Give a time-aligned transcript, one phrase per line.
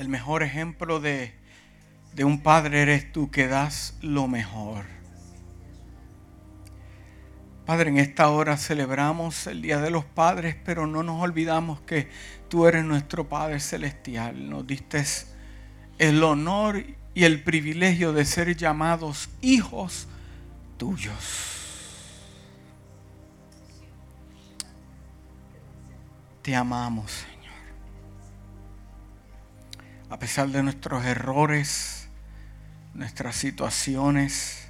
[0.00, 1.34] El mejor ejemplo de,
[2.14, 4.86] de un padre eres tú que das lo mejor.
[7.66, 12.08] Padre, en esta hora celebramos el Día de los Padres, pero no nos olvidamos que
[12.48, 14.48] tú eres nuestro Padre Celestial.
[14.48, 15.04] Nos diste
[15.98, 16.82] el honor
[17.12, 20.08] y el privilegio de ser llamados hijos
[20.78, 21.58] tuyos.
[26.40, 27.39] Te amamos, Señor.
[30.10, 32.08] A pesar de nuestros errores,
[32.94, 34.68] nuestras situaciones,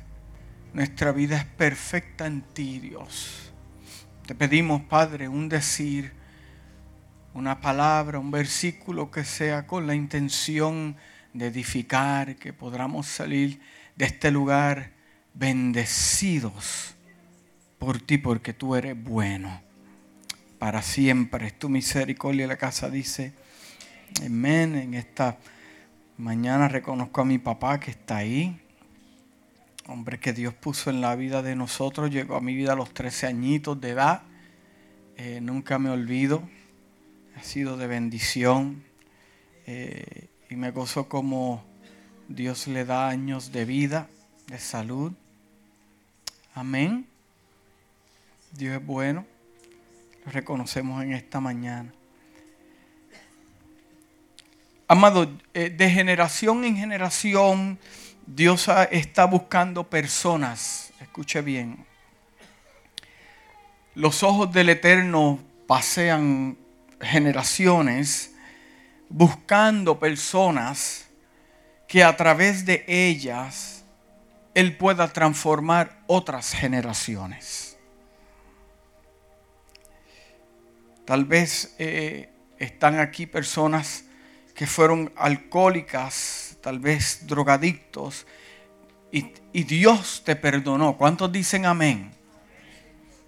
[0.75, 3.51] nuestra vida es perfecta en ti, Dios.
[4.27, 6.13] Te pedimos, Padre, un decir,
[7.33, 10.97] una palabra, un versículo que sea con la intención
[11.33, 13.63] de edificar, que podamos salir
[13.97, 14.93] de este lugar
[15.33, 16.95] bendecidos
[17.79, 19.63] por ti, porque tú eres bueno.
[20.59, 22.47] Para siempre es tu misericordia.
[22.47, 23.33] La casa dice,
[24.25, 24.75] amén.
[24.77, 25.39] En esta
[26.17, 28.61] mañana reconozco a mi papá que está ahí.
[29.87, 32.11] Hombre que Dios puso en la vida de nosotros.
[32.11, 34.23] Llegó a mi vida a los 13 añitos de edad.
[35.17, 36.43] Eh, nunca me olvido.
[37.37, 38.83] Ha sido de bendición.
[39.67, 41.65] Eh, y me gozo como
[42.29, 44.09] Dios le da años de vida,
[44.47, 45.13] de salud.
[46.55, 47.07] Amén.
[48.53, 49.27] Dios es bueno.
[50.25, 51.93] Lo reconocemos en esta mañana.
[54.93, 57.79] Amado, eh, de generación en generación,
[58.27, 60.93] Dios está buscando personas.
[61.01, 61.87] Escuche bien.
[63.95, 65.39] Los ojos del Eterno
[65.69, 66.59] pasean
[67.01, 68.35] generaciones
[69.09, 71.09] buscando personas
[71.87, 73.85] que a través de ellas
[74.55, 77.79] Él pueda transformar otras generaciones.
[81.05, 82.29] Tal vez eh,
[82.59, 84.07] están aquí personas
[84.61, 88.27] que fueron alcohólicas, tal vez drogadictos,
[89.11, 89.23] y,
[89.63, 90.99] Dios te perdonó.
[90.99, 92.11] ¿Cuántos dicen amén?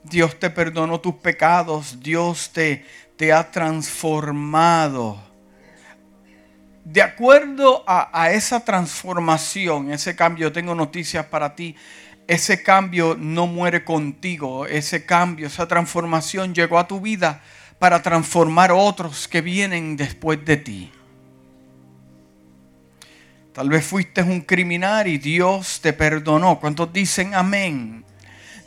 [0.05, 2.85] Dios te perdonó tus pecados, Dios te,
[3.17, 5.23] te ha transformado
[6.85, 11.75] de acuerdo a, esa transformación, ese cambio, tengo noticias para ti.
[12.29, 14.67] Ese cambio no muere contigo.
[14.67, 17.41] Ese cambio, esa transformación llegó a tu vida
[17.79, 20.93] para transformar otros que vienen después de ti.
[23.53, 26.59] Tal vez fuiste un criminal y Dios te perdonó.
[26.59, 28.03] ¿Cuántos dicen amén?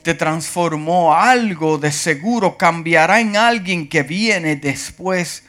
[0.04, 1.16] Te transformó.
[1.16, 5.44] Algo de seguro cambiará en alguien que viene después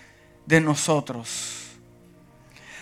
[0.46, 1.66] de nosotros.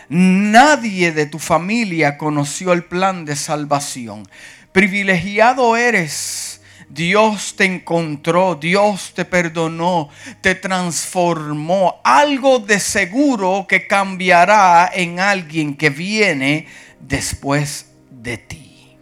[0.08, 4.28] Nadie de tu familia conoció el plan de salvación.
[4.70, 6.53] Privilegiado eres.
[6.94, 10.10] Dios te encontró, Dios te perdonó,
[10.40, 12.00] te transformó.
[12.04, 16.68] Algo de seguro que cambiará en alguien que viene
[17.00, 18.96] después de ti.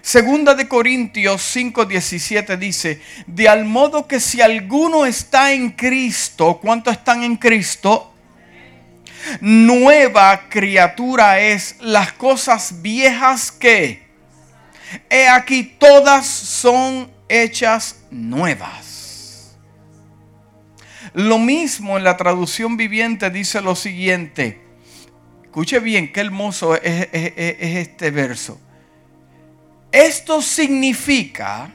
[0.00, 6.94] Segunda de Corintios 5:17 dice, de al modo que si alguno está en Cristo, ¿cuántos
[6.94, 8.06] están en Cristo?
[9.42, 14.09] nueva criatura es las cosas viejas que
[15.08, 19.56] he aquí todas son hechas nuevas.
[21.12, 24.60] Lo mismo en la traducción viviente dice lo siguiente.
[25.44, 28.60] Escuche bien, qué hermoso es, es este verso.
[29.90, 31.72] Esto significa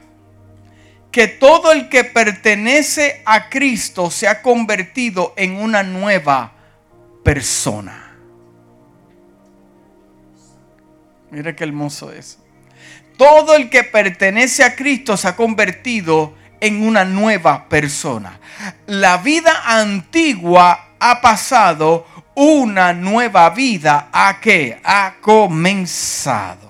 [1.11, 6.53] que todo el que pertenece a Cristo se ha convertido en una nueva
[7.23, 8.17] persona.
[11.31, 12.37] Mira qué hermoso es.
[13.17, 18.39] Todo el que pertenece a Cristo se ha convertido en una nueva persona.
[18.87, 26.65] La vida antigua ha pasado, una nueva vida a que ha comenzado.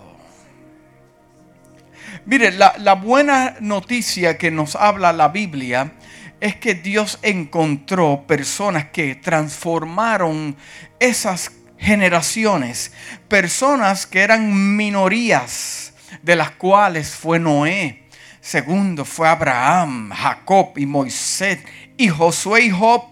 [2.25, 5.93] Mire, la, la, buena noticia que nos habla la Biblia
[6.39, 10.55] es que Dios encontró personas que transformaron
[10.99, 12.91] esas generaciones,
[13.27, 15.93] personas que eran minorías,
[16.25, 18.03] de las cuales fue Noé,
[18.41, 21.59] segundo fue Abraham, Jacob y Moisés,
[21.97, 23.03] y Josué y Job,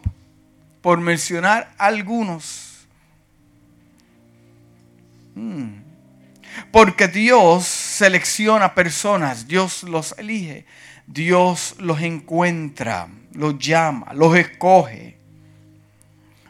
[0.82, 2.88] por mencionar algunos.
[5.36, 5.76] Hmm.
[6.72, 10.66] Porque Dios selecciona personas, Dios los elige.
[11.06, 15.18] Dios los encuentra, los llama, los escoge.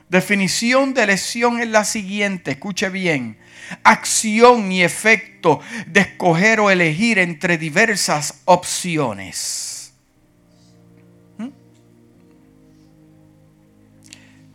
[0.10, 3.38] Definición de elección es la siguiente, escuche bien.
[3.84, 9.94] Acción y efecto de escoger o elegir entre diversas opciones.
[11.38, 11.50] ¿Mm?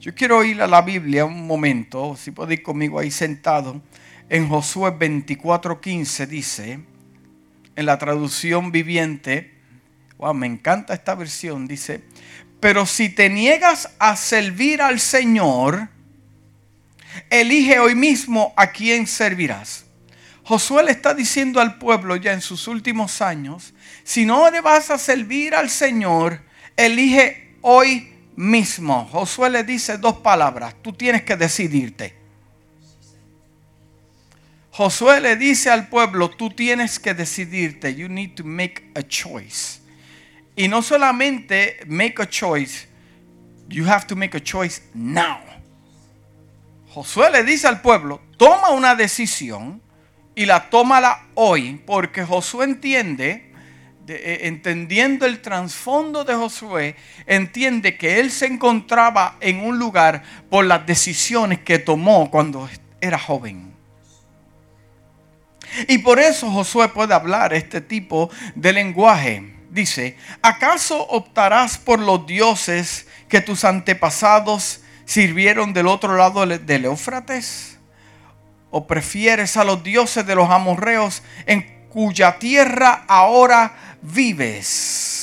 [0.00, 3.80] Yo quiero ir a la Biblia un momento, si puede ir conmigo ahí sentado.
[4.28, 6.80] En Josué 24:15 dice,
[7.76, 9.54] en la traducción viviente,
[10.18, 12.02] wow, me encanta esta versión, dice,
[12.60, 15.88] pero si te niegas a servir al Señor,
[17.30, 19.84] elige hoy mismo a quién servirás.
[20.44, 24.90] Josué le está diciendo al pueblo ya en sus últimos años, si no le vas
[24.90, 26.40] a servir al Señor,
[26.76, 29.06] elige hoy mismo.
[29.12, 32.16] Josué le dice dos palabras, tú tienes que decidirte.
[34.70, 39.80] Josué le dice al pueblo, tú tienes que decidirte, you need to make a choice.
[40.56, 42.86] Y no solamente make a choice,
[43.68, 45.47] you have to make a choice now.
[46.90, 49.82] Josué le dice al pueblo, toma una decisión
[50.34, 53.48] y la tómala hoy, porque Josué entiende
[54.10, 56.96] eh, entendiendo el trasfondo de Josué,
[57.26, 62.68] entiende que él se encontraba en un lugar por las decisiones que tomó cuando
[63.02, 63.74] era joven.
[65.88, 69.54] Y por eso Josué puede hablar este tipo de lenguaje.
[69.70, 77.78] Dice, ¿acaso optarás por los dioses que tus antepasados sirvieron del otro lado del Éufrates?
[78.70, 85.17] ¿O prefieres a los dioses de los amorreos en cuya tierra ahora vives.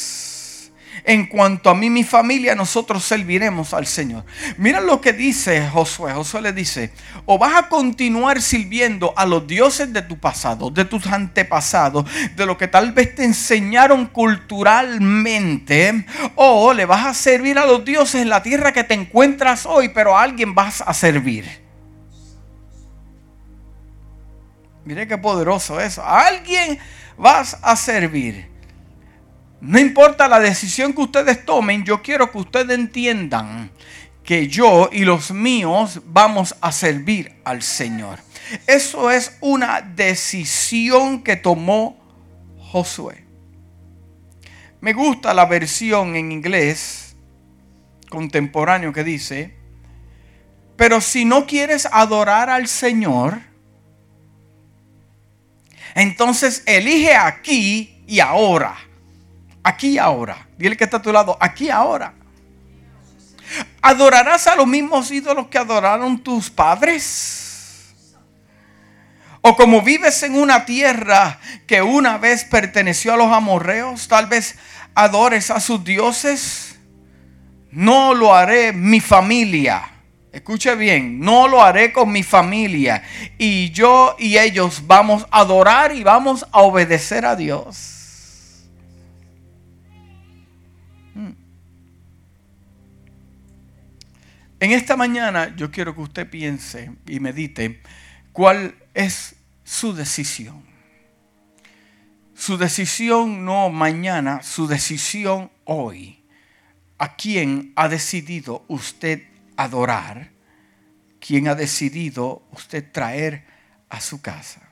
[1.07, 4.25] En cuanto a mí mi familia, nosotros serviremos al Señor.
[4.57, 6.11] Mira lo que dice Josué.
[6.13, 6.91] Josué le dice,
[7.27, 12.05] o vas a continuar sirviendo a los dioses de tu pasado, de tus antepasados,
[12.35, 17.85] de lo que tal vez te enseñaron culturalmente, o le vas a servir a los
[17.85, 21.45] dioses en la tierra que te encuentras hoy, pero a alguien vas a servir.
[24.85, 26.03] Mire qué poderoso eso.
[26.03, 26.79] A alguien
[27.15, 28.54] vas a servir.
[29.61, 33.71] No importa la decisión que ustedes tomen, yo quiero que ustedes entiendan
[34.23, 38.19] que yo y los míos vamos a servir al Señor.
[38.67, 41.97] Eso es una decisión que tomó
[42.59, 43.23] Josué.
[44.81, 47.15] Me gusta la versión en inglés
[48.09, 49.55] contemporáneo que dice,
[50.75, 53.39] pero si no quieres adorar al Señor,
[55.95, 58.75] entonces elige aquí y ahora
[59.65, 60.47] aquí y ahora.
[60.57, 62.13] Dile que está a tu lado, aquí ahora.
[63.81, 67.93] ¿Adorarás a los mismos ídolos que adoraron tus padres?
[69.41, 74.55] O como vives en una tierra que una vez perteneció a los amorreos, tal vez
[74.93, 76.77] adores a sus dioses.
[77.71, 79.89] No lo haré mi familia.
[80.31, 83.03] Escuche bien, no lo haré con mi familia.
[83.37, 87.94] Y yo y ellos vamos a adorar y vamos a obedecer a Dios.
[94.65, 97.83] En esta mañana yo quiero que usted piense y medite
[98.31, 100.63] cuál es su decisión.
[102.33, 106.23] Su decisión no mañana, su decisión hoy.
[106.97, 109.21] ¿A quién ha decidido usted
[109.55, 110.31] adorar?
[111.19, 113.45] ¿Quién ha decidido usted traer
[113.89, 114.67] a su casa?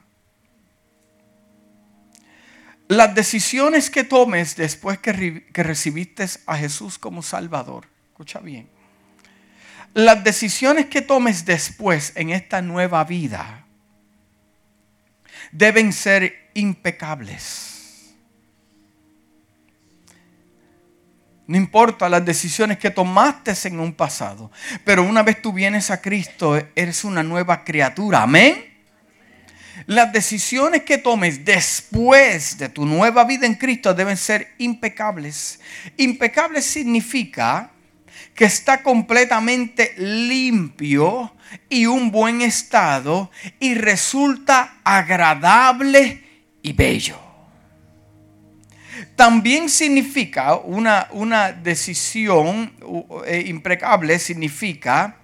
[2.88, 8.73] Las decisiones que tomes después que, recibiste a Jesús como Salvador, escucha bien,
[9.94, 13.66] las decisiones que tomes después en esta nueva vida
[15.52, 17.70] deben ser impecables.
[21.46, 24.50] No importa las decisiones que tomaste en un pasado,
[24.84, 28.24] pero una vez tú vienes a Cristo, eres una nueva criatura.
[28.24, 28.74] Amén.
[29.86, 35.60] Las decisiones que tomes después de tu nueva vida en Cristo deben ser impecables.
[35.98, 37.72] Impecables significa
[38.34, 41.34] que está completamente limpio
[41.70, 46.24] y un buen estado y resulta agradable
[46.62, 47.18] y bello.
[49.16, 52.74] También significa una, una decisión
[53.28, 55.18] eh, impecable, significa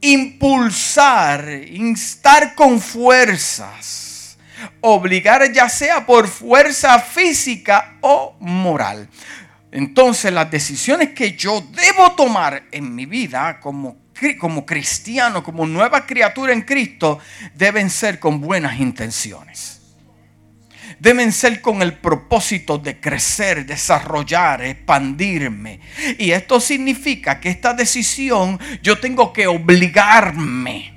[0.00, 4.36] impulsar, instar con fuerzas,
[4.80, 9.08] obligar ya sea por fuerza física o moral.
[9.72, 13.96] Entonces las decisiones que yo debo tomar en mi vida como,
[14.38, 17.18] como cristiano, como nueva criatura en Cristo,
[17.54, 19.80] deben ser con buenas intenciones.
[20.98, 25.80] Deben ser con el propósito de crecer, desarrollar, expandirme.
[26.18, 30.91] Y esto significa que esta decisión yo tengo que obligarme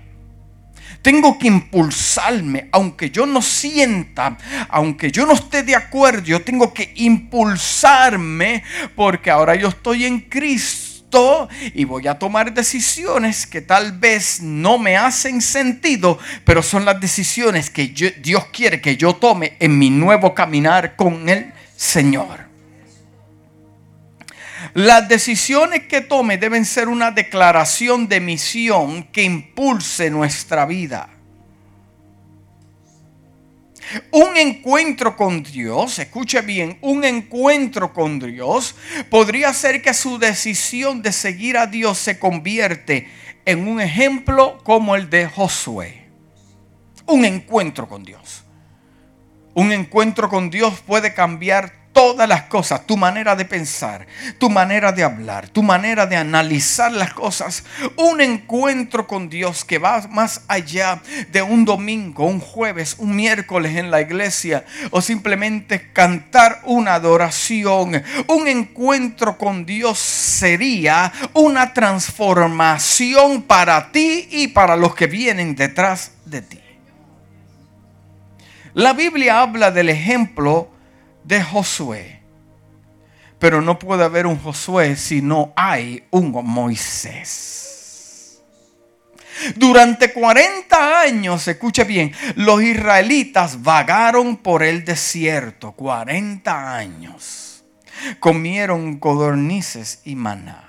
[1.05, 6.73] tengo que impulsarme, aunque yo no sienta, aunque yo no esté de acuerdo, yo tengo
[6.73, 8.63] que impulsarme
[8.95, 14.79] porque ahora yo estoy en Cristo y voy a tomar decisiones que tal vez no
[14.79, 17.85] me hacen sentido, pero son las decisiones que
[18.19, 22.44] Dios quiere que yo tome en mi nuevo caminar con el Señor.
[24.73, 31.09] Las decisiones que tome deben ser una declaración de misión que impulse nuestra vida.
[34.11, 38.75] Un encuentro con Dios, escuche bien, un encuentro con Dios
[39.09, 43.07] podría ser que su decisión de seguir a Dios se convierte
[43.45, 46.05] en un ejemplo como el de Josué.
[47.05, 48.43] Un encuentro con Dios.
[49.53, 54.05] Un encuentro con Dios puede cambiar todas las cosas, tu manera de pensar,
[54.37, 57.63] tu manera de hablar, tu manera de analizar las cosas.
[57.95, 63.77] Un encuentro con Dios que va más allá de un domingo, un jueves, un miércoles
[63.77, 68.03] en la iglesia o simplemente cantar una adoración.
[68.27, 76.11] Un encuentro con Dios sería una transformación para ti y para los que vienen detrás
[76.25, 76.59] de ti.
[78.73, 80.74] La Biblia habla del ejemplo
[81.25, 82.21] de Josué.
[83.39, 87.63] Pero no puede haber un Josué si no hay un Moisés.
[89.55, 95.73] Durante 40 años, escuche bien, los israelitas vagaron por el desierto.
[95.73, 97.65] 40 años.
[98.19, 100.64] Comieron codornices y maná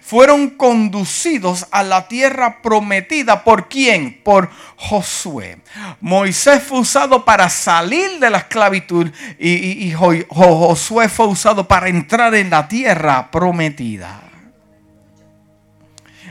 [0.00, 3.44] fueron conducidos a la tierra prometida.
[3.44, 4.20] ¿Por quién?
[4.22, 5.58] Por Josué.
[6.00, 12.50] Moisés fue usado para salir de la esclavitud y, Josué fue usado para entrar en
[12.50, 14.22] la tierra prometida.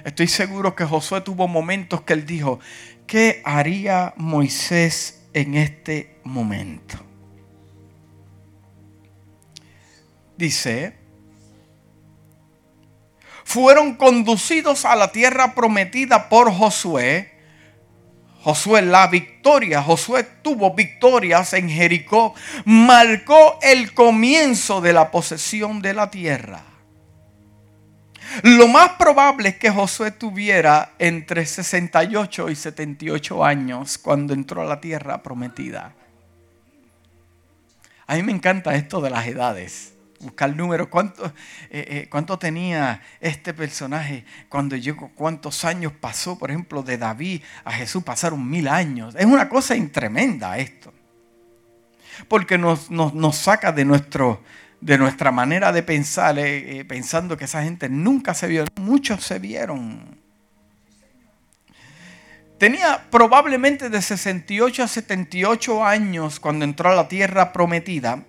[0.04, 2.60] Estoy seguro que Josué tuvo momentos que él dijo,
[3.06, 6.98] ¿qué haría Moisés en este momento?
[10.38, 10.99] Dice,
[13.50, 17.34] fueron conducidos a la tierra prometida por Josué.
[18.44, 25.96] Josué la victoria, Josué tuvo victorias en Jericó, marcó el comienzo de la posesión de
[25.96, 26.62] la tierra.
[28.44, 34.66] Lo más probable es que Josué tuviera entre 68 y 78 años cuando entró a
[34.66, 35.96] la tierra prometida.
[38.06, 40.88] A mí me encanta esto de las edades buscar números.
[40.88, 41.32] ¿Cuánto, eh,
[41.70, 45.12] eh, ¿Cuánto tenía este personaje cuando llegó?
[45.16, 48.04] ¿Cuántos años pasó, por ejemplo, de David a Jesús?
[48.04, 49.16] Pasaron mil años.
[49.18, 50.94] Es una cosa tremenda esto.
[52.28, 52.90] Porque nos,
[53.34, 54.44] saca de, nuestro,
[54.82, 58.66] de nuestra manera de pensar, eh, pensando que esa gente nunca se vio.
[58.76, 60.20] Muchos se vieron.
[62.58, 68.26] Tenía probablemente de 68 a 78 años cuando entró a la tierra prometida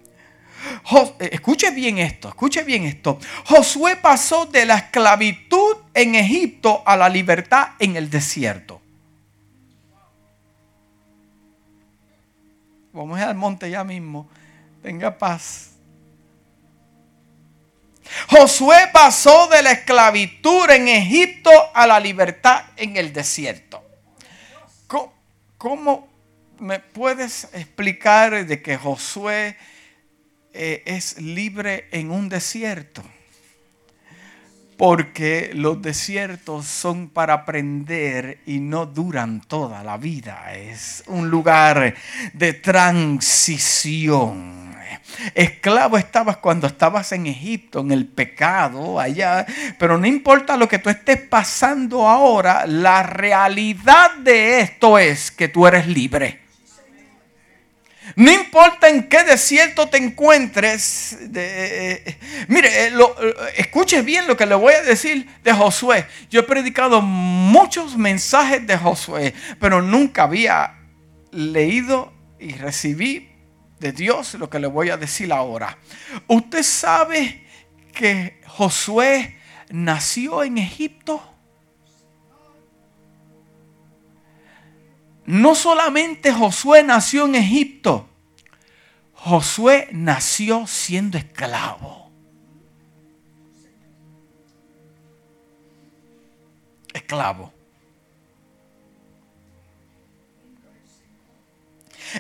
[1.19, 3.19] eh, escuche bien esto, escuche bien esto.
[3.47, 8.81] Josué pasó de la esclavitud en Egipto a la libertad en el desierto.
[12.93, 14.29] Vamos al monte ya mismo.
[14.83, 15.71] Tenga paz.
[18.29, 23.85] Josué pasó de la esclavitud en Egipto a la libertad en el desierto.
[24.88, 25.12] ¿Cómo,
[25.57, 26.09] cómo
[26.59, 29.57] me puedes explicar de que Josué
[30.52, 33.02] eh, es libre en un desierto.
[34.76, 40.54] Porque los desiertos son para aprender y no duran toda la vida.
[40.54, 41.95] Es un lugar
[42.33, 43.61] de transición.
[45.35, 49.45] Esclavo estabas cuando estabas en Egipto, en el pecado, allá.
[49.78, 55.49] Pero no importa lo que tú estés pasando ahora, la realidad de esto es que
[55.49, 56.50] tú eres libre.
[58.17, 61.12] No importa en qué desierto te encuentres.
[61.35, 62.93] Eh, eh, mire, eh,
[63.57, 66.07] escuche bien lo que le voy a decir de Josué.
[66.31, 70.79] Yo he predicado muchos mensajes de Josué, pero nunca había
[71.33, 73.29] leído y recibí
[73.79, 75.79] de Dios lo que le voy a decir ahora.
[76.26, 77.47] Usted sabe
[77.93, 79.38] que Josué
[79.71, 81.29] nació en Egipto.
[85.30, 88.08] No solamente Josué nació en Egipto,
[89.12, 92.10] Josué nació siendo esclavo.
[96.92, 97.52] Esclavo.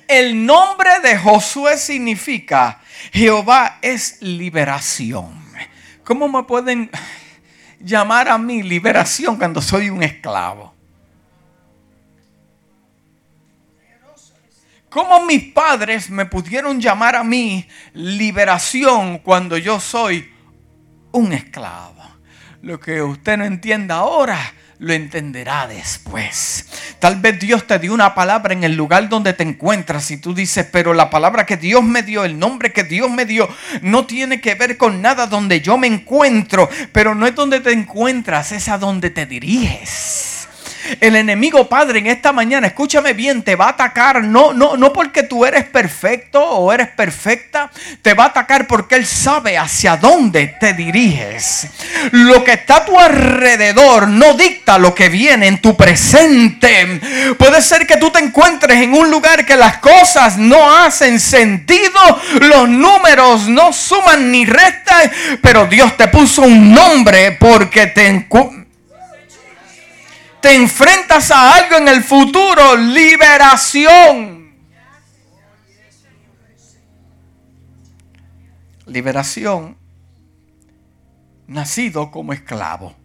[0.06, 2.80] El nombre de Josué significa
[3.12, 5.44] Jehová es liberación.
[6.04, 6.88] ¿Cómo me pueden
[7.80, 10.79] llamar a mí liberación cuando soy un esclavo?
[14.90, 20.28] ¿Cómo mis padres me pudieron llamar a mí liberación cuando yo soy
[21.12, 22.02] un esclavo?
[22.62, 24.36] Lo que usted no entienda ahora,
[24.80, 26.66] lo entenderá después.
[26.98, 30.34] Tal vez Dios te dio una palabra en el lugar donde te encuentras y tú
[30.34, 33.48] dices, pero la palabra que Dios me dio, el nombre que Dios me dio,
[33.82, 37.70] no tiene que ver con nada donde yo me encuentro, pero no es donde te
[37.70, 40.39] encuentras, es a donde te diriges.
[41.00, 44.92] El enemigo, Padre, en esta mañana, escúchame bien, te va a atacar no, no, no
[44.92, 47.70] porque tú eres perfecto o eres perfecta,
[48.02, 51.68] te va a atacar porque Él sabe hacia dónde te diriges.
[52.12, 57.00] Lo que está a tu alrededor no dicta lo que viene en tu presente.
[57.38, 62.00] Puede ser que tú te encuentres en un lugar que las cosas no hacen sentido,
[62.40, 65.10] los números no suman ni restan,
[65.42, 68.59] pero Dios te puso un nombre porque te encuentras
[70.40, 74.40] te enfrentas a algo en el futuro, liberación.
[78.86, 79.76] Liberación,
[81.46, 82.96] nacido como esclavo,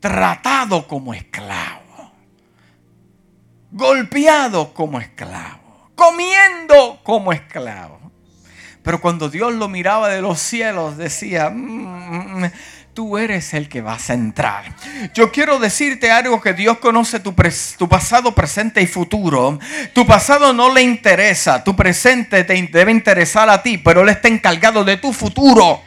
[0.00, 2.12] tratado como esclavo,
[3.70, 7.98] golpeado como esclavo, comiendo como esclavo.
[8.82, 12.50] Pero cuando Dios lo miraba de los cielos, decía, mm, mm,
[12.98, 14.74] tú eres el que vas a entrar.
[15.14, 19.56] Yo quiero decirte algo que Dios conoce tu, pasado, presente y futuro.
[19.92, 24.26] Tu pasado no le interesa, tu presente te debe interesar a ti, pero Él está
[24.26, 25.80] encargado de tu futuro.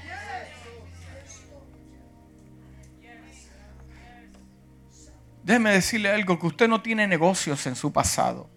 [5.44, 8.50] Déjeme decirle algo, que usted no tiene negocios en su pasado.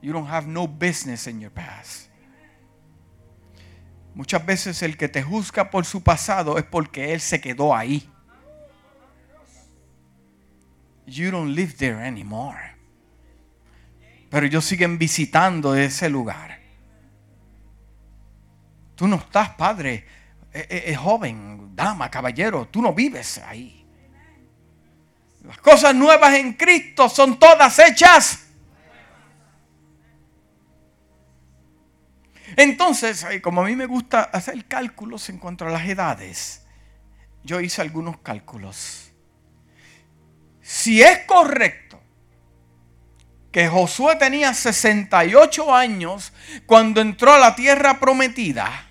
[0.00, 2.11] You don't have no business in your past.
[4.14, 8.08] Muchas veces el que te juzga por su pasado es porque él se quedó ahí.
[11.06, 12.76] You don't live there anymore.
[14.30, 16.60] Pero ellos siguen visitando ese lugar.
[18.94, 20.06] Tú no estás, padre,
[20.52, 23.86] eh, joven, dama, caballero, tú no vives ahí.
[25.44, 28.51] Las cosas nuevas en Cristo son todas hechas
[32.56, 36.62] Entonces, como a mí me gusta hacer cálculos en cuanto a las edades,
[37.44, 39.12] yo hice algunos cálculos.
[40.60, 42.00] Si es correcto
[43.50, 46.32] que Josué tenía 68 años
[46.66, 48.88] cuando entró a la tierra prometida,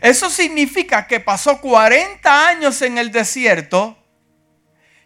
[0.00, 3.96] eso significa que pasó 40 años en el desierto.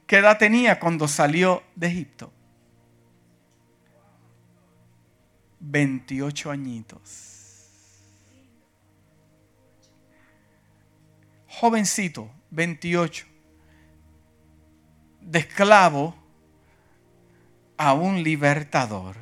[0.07, 2.33] ¿Qué edad tenía cuando salió de Egipto?
[5.61, 7.31] 28 añitos.
[11.47, 13.27] Jovencito, 28.
[15.21, 16.15] De esclavo
[17.77, 19.17] a un libertador.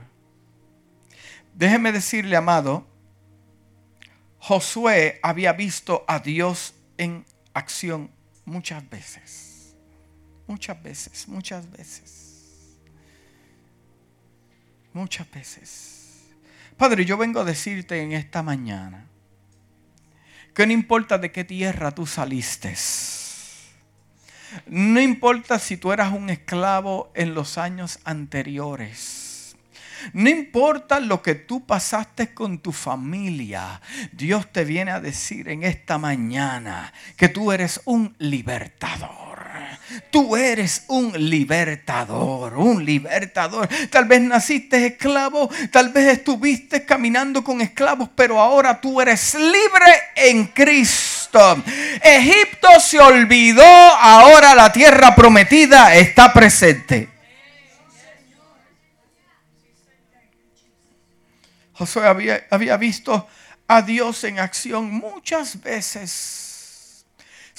[1.54, 2.86] Déjeme decirle, amado,
[4.38, 8.10] Josué había visto a Dios en acción
[8.44, 9.74] muchas veces.
[10.46, 12.78] Muchas veces, muchas veces.
[14.92, 16.07] Muchas veces.
[16.78, 19.04] Padre, yo vengo a decirte en esta mañana
[20.54, 22.74] que no importa de qué tierra tú saliste.
[24.66, 29.56] No importa si tú eras un esclavo en los años anteriores.
[30.12, 33.80] No importa lo que tú pasaste con tu familia.
[34.12, 39.27] Dios te viene a decir en esta mañana que tú eres un libertador.
[40.10, 43.68] Tú eres un libertador, un libertador.
[43.90, 49.92] Tal vez naciste esclavo, tal vez estuviste caminando con esclavos, pero ahora tú eres libre
[50.16, 51.62] en Cristo.
[52.02, 57.08] Egipto se olvidó, ahora la tierra prometida está presente.
[61.72, 63.28] Josué había, había visto
[63.68, 66.47] a Dios en acción muchas veces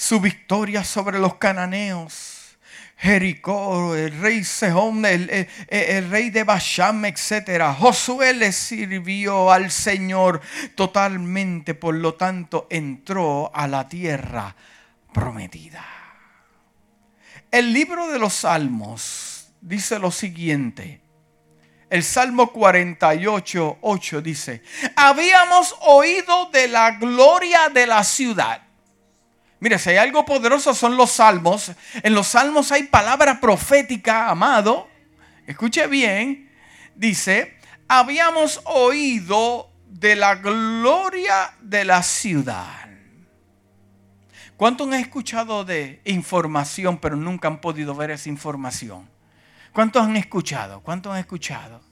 [0.00, 2.56] su victoria sobre los cananeos.
[2.96, 5.46] Jericó, el rey Sehón, el,
[6.10, 7.74] rey de Basham, etc.
[7.78, 10.40] Josué le sirvió al Señor
[10.74, 14.54] totalmente, por lo tanto entró a la tierra
[15.12, 15.84] prometida.
[17.50, 21.02] El libro de los Salmos dice lo siguiente.
[21.90, 24.62] El Salmo 48, 8 dice,
[24.96, 28.69] habíamos oído de la gloria de la ciudad
[29.60, 31.72] Mire, si hay algo poderoso son los salmos.
[32.02, 34.88] En los salmos hay palabra profética, amado.
[35.46, 36.50] Escuche bien.
[36.94, 42.88] Dice, habíamos oído de la gloria de la ciudad.
[44.56, 49.08] ¿Cuántos han escuchado de información pero nunca han podido ver esa información?
[49.72, 50.80] ¿Cuántos han escuchado?
[50.80, 51.89] ¿Cuántos han escuchado?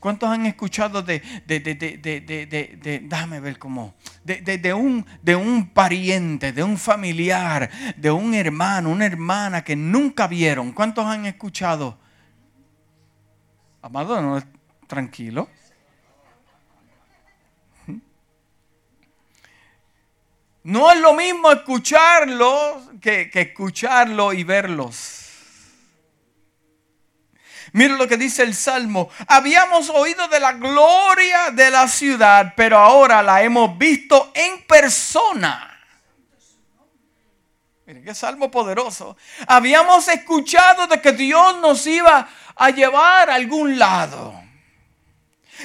[0.00, 6.52] ¿Cuántos han escuchado de, de, de, de déjame ver cómo, de, un, de un pariente,
[6.52, 10.72] de un familiar, de un hermano, una hermana que nunca vieron?
[10.72, 11.98] ¿Cuántos han escuchado?
[13.80, 14.42] Amado, no,
[14.86, 15.48] tranquilo.
[20.64, 25.21] No es lo mismo escucharlo que, que escucharlo y verlos.
[27.72, 29.08] Mira lo que dice el Salmo.
[29.26, 35.68] Habíamos oído de la gloria de la ciudad, pero ahora la hemos visto en persona.
[37.86, 39.16] Miren qué salmo poderoso.
[39.46, 44.38] Habíamos escuchado de que Dios nos iba a llevar a algún lado.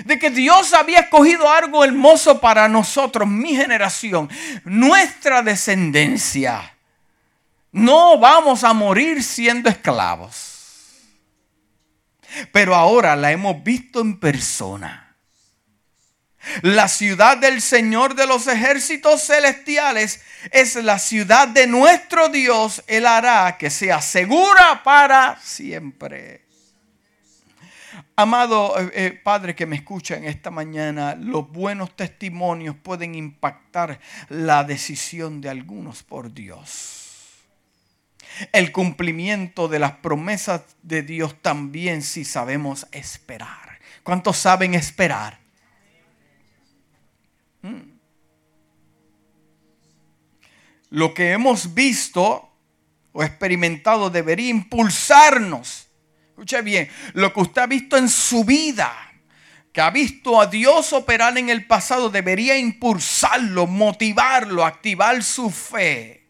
[0.06, 4.30] De que Dios había escogido algo hermoso para nosotros, mi generación,
[4.63, 6.74] nuestra descendencia.
[7.72, 10.47] No vamos a morir siendo esclavos
[12.52, 15.16] pero ahora la hemos visto en persona.
[16.62, 22.84] La ciudad del Señor de los ejércitos celestiales es la ciudad de nuestro Dios.
[22.88, 26.46] Él hará que sea segura para siempre.
[28.16, 34.00] Amado eh, eh, Padre que me escucha en esta mañana, los buenos testimonios pueden impactar
[34.30, 37.07] la decisión de algunos por Dios
[38.52, 43.80] el cumplimiento de las promesas de Dios también si sabemos esperar.
[44.04, 45.39] ¿Cuántos saben esperar?
[47.62, 47.97] Mm.
[50.89, 52.50] Lo que hemos visto
[53.12, 55.88] o experimentado debería impulsarnos.
[56.30, 58.93] Escuche bien, lo que usted ha visto en su vida,
[59.73, 66.27] que ha visto a Dios operar en el pasado, debería impulsarlo, motivarlo, activar su fe.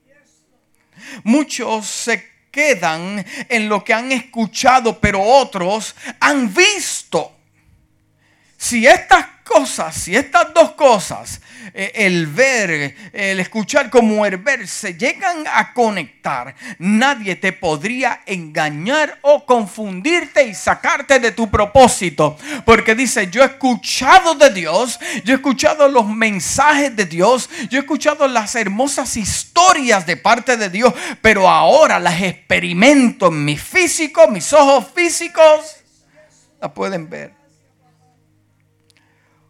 [1.23, 7.33] Muchos se quedan en lo que han escuchado, pero otros han visto.
[8.57, 11.41] Si estas cosas, si estas dos cosas,
[11.73, 18.21] eh, el ver, el escuchar como el ver, se llegan a conectar, nadie te podría
[18.25, 22.37] engañar o confundirte y sacarte de tu propósito.
[22.65, 27.79] Porque dice, yo he escuchado de Dios, yo he escuchado los mensajes de Dios, yo
[27.79, 33.57] he escuchado las hermosas historias de parte de Dios, pero ahora las experimento en mi
[33.57, 35.77] físico, mis ojos físicos,
[36.59, 37.36] la pueden ver.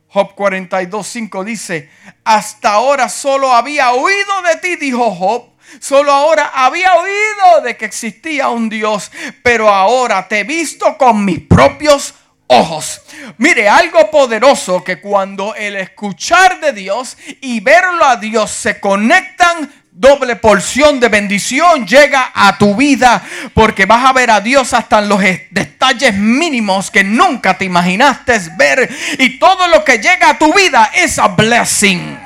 [0.09, 1.89] Job 42, dice,
[2.23, 5.57] hasta ahora solo había oído de ti, dijo Job.
[5.81, 9.11] Solo ahora había oído de que existía un Dios,
[9.43, 12.13] pero ahora te he visto con mis propios
[12.47, 13.01] ojos.
[13.37, 19.76] Mire, algo poderoso que cuando el escuchar de Dios y verlo a Dios se conectan,
[19.97, 24.99] doble porción de bendición llega a tu vida porque vas a ver a Dios hasta
[24.99, 30.37] en los detalles mínimos que nunca te imaginaste ver y todo lo que llega a
[30.37, 32.19] tu vida es a blessing.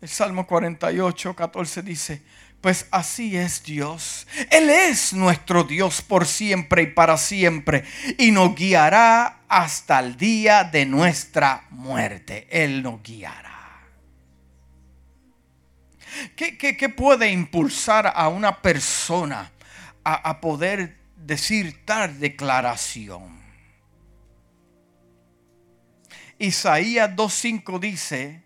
[0.00, 2.22] El Salmo 48, 14 dice,
[2.64, 4.26] pues así es Dios.
[4.50, 7.84] Él es nuestro Dios por siempre y para siempre.
[8.16, 12.48] Y nos guiará hasta el día de nuestra muerte.
[12.50, 13.82] Él nos guiará.
[16.34, 19.52] ¿Qué, puede impulsar a una persona
[20.02, 23.42] a, a poder decir tal declaración?
[26.38, 28.42] Isaías 2.5 dice,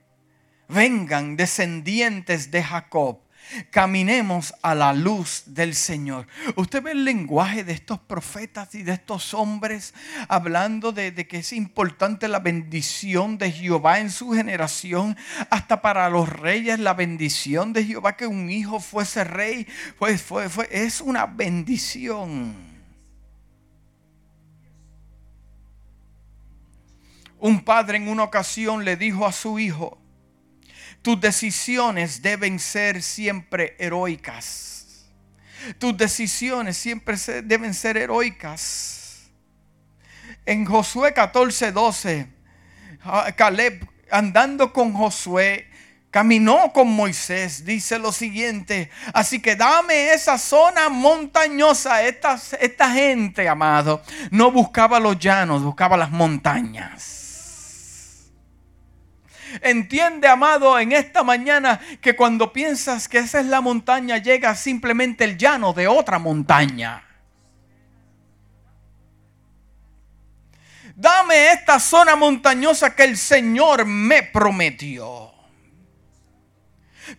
[0.67, 3.28] vengan descendientes de Jacob
[3.71, 6.27] caminemos a la luz del Señor.
[6.57, 9.95] Usted ve el lenguaje de estos profetas y de estos hombres
[10.29, 15.17] hablando de, que es importante la bendición de Jehová en su generación,
[15.51, 19.67] hasta para los reyes la bendición de Jehová que un hijo fuese rey,
[19.99, 22.69] pues fue, es una bendición.
[27.41, 29.99] Un padre en una ocasión le dijo a su hijo,
[31.09, 35.07] tus decisiones deben ser siempre heroicas.
[35.79, 39.31] Tus decisiones siempre deben ser heroicas.
[40.45, 42.29] En Josué 14, 12,
[43.05, 45.71] ah, Caleb andando con Josué,
[46.11, 53.49] caminó con Moisés, dice lo siguiente, así que dame esa zona montañosa, esta, esta gente,
[53.49, 57.18] amado, no buscaba los llanos, buscaba las montañas.
[59.63, 65.25] Entiende, amado, en esta mañana que cuando piensas que esa es la montaña, llega simplemente
[65.25, 67.05] el llano de otra montaña.
[70.95, 75.38] Dame esta zona montañosa que el Señor me prometió.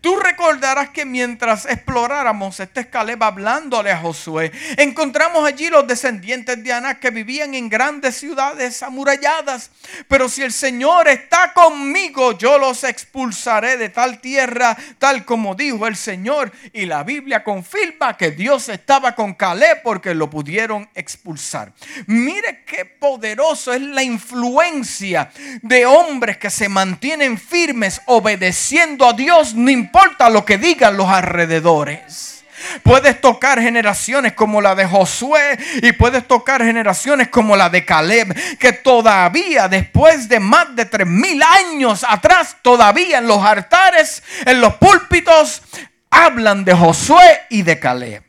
[0.02, 6.74] Tú recordarás que mientras exploráramos este escaleba hablándole a Josué, encontramos allí los descendientes de
[6.74, 9.72] Aná que vivían en grandes ciudades amuralladas.
[10.08, 15.88] Pero si el Señor está conmigo, yo los expulsaré de tal tierra, tal como dijo
[15.88, 16.52] el Señor.
[16.74, 21.74] Y la Biblia confirma que Dios estaba con Caleb porque lo pudieron expulsar.
[22.08, 29.54] Mire qué poderoso es la influencia de hombres que se mantienen firmes obedeciendo a Dios
[29.80, 32.44] importa lo que digan los alrededores.
[32.84, 38.36] Puedes tocar generaciones como la de Josué y puedes tocar generaciones como la de Caleb,
[38.58, 44.60] que todavía después de más de tres mil años atrás, todavía en los altares, en
[44.60, 45.62] los púlpitos,
[46.10, 48.24] hablan de Josué y de Caleb.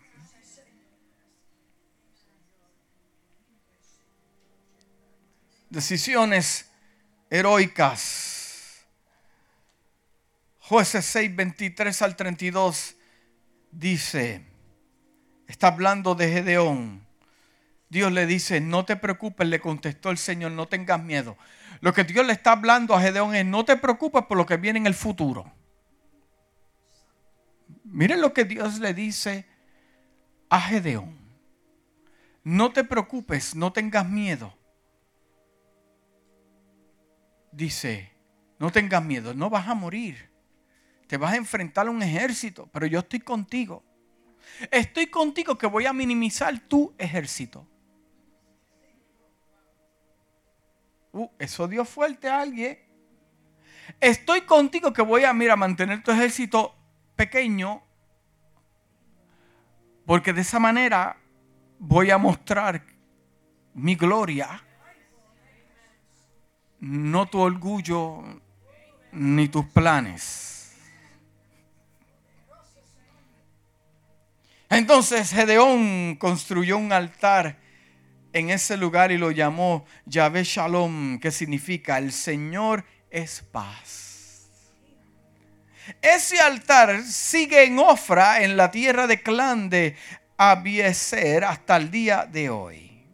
[5.68, 6.70] Decisiones
[7.30, 8.30] heroicas
[10.70, 12.94] Jueces 6, 23 al 32
[13.72, 14.46] dice,
[15.48, 17.04] está hablando de Gedeón.
[17.88, 21.37] Dios le dice, no te preocupes, le contestó el Señor, no tengas miedo.
[21.80, 24.59] Lo que Dios le está hablando a Gedeón es, no te preocupes por lo que
[24.59, 25.52] viene en el futuro.
[27.83, 29.46] Miren lo que Dios le dice
[30.50, 31.18] a Gedeón.
[32.44, 34.56] No te preocupes, no tengas miedo.
[37.50, 38.12] Dice,
[38.61, 40.30] no tengas miedo, no vas a morir.
[41.11, 43.83] Te vas a enfrentar a un ejército, pero yo estoy contigo.
[44.70, 47.66] Estoy contigo que voy a minimizar tu ejército.
[51.11, 52.79] Uh, eso dio fuerte a alguien.
[53.99, 56.77] Estoy contigo que voy a, mira, mantener tu ejército
[57.16, 57.83] pequeño.
[60.07, 61.16] Porque de esa manera
[61.81, 62.85] voy a mostrar
[63.75, 64.62] mi gloria.
[66.79, 68.23] No tu orgullo
[69.11, 70.60] ni tus planes.
[74.70, 77.59] Entonces Gedeón construyó un altar
[78.33, 84.48] en ese lugar y lo llamó Yahvé Shalom, que significa el Señor es paz.
[86.00, 89.96] Ese altar sigue en Ofra, en la tierra de clan de
[90.37, 93.04] Abieser, hasta el día de hoy.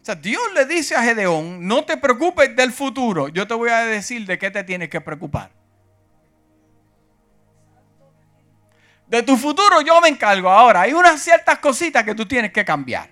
[0.00, 3.68] O sea, Dios le dice a Gedeón, no te preocupes del futuro, yo te voy
[3.68, 5.61] a decir de qué te tienes que preocupar.
[9.12, 10.48] De tu futuro yo me encargo.
[10.48, 13.10] Ahora, hay unas ciertas cositas que tú tienes que cambiar.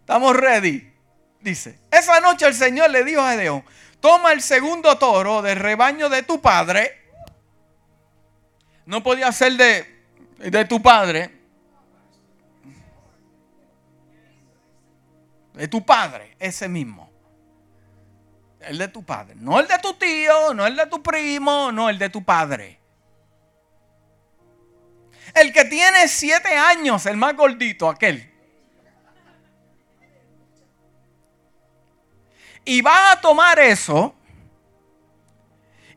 [0.00, 0.90] Estamos ready.
[1.38, 3.62] Dice, esa noche el Señor le dijo a Gedeón,
[4.00, 6.98] toma el segundo toro del rebaño de tu padre.
[8.86, 10.02] No podía ser de,
[10.38, 11.30] de tu padre.
[15.52, 17.15] De tu padre, ese mismo.
[18.66, 19.34] El de tu padre.
[19.36, 22.80] No el de tu tío, no el de tu primo, no el de tu padre.
[25.34, 28.32] El que tiene siete años, el más gordito, aquel.
[32.64, 34.14] Y vas a tomar eso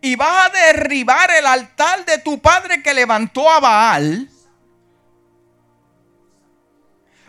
[0.02, 4.30] y vas a derribar el altar de tu padre que levantó a Baal.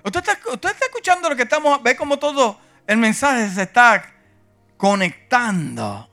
[0.04, 4.09] Usted está, usted está escuchando lo que estamos, ve como todo el mensaje se está
[4.80, 6.08] conectando.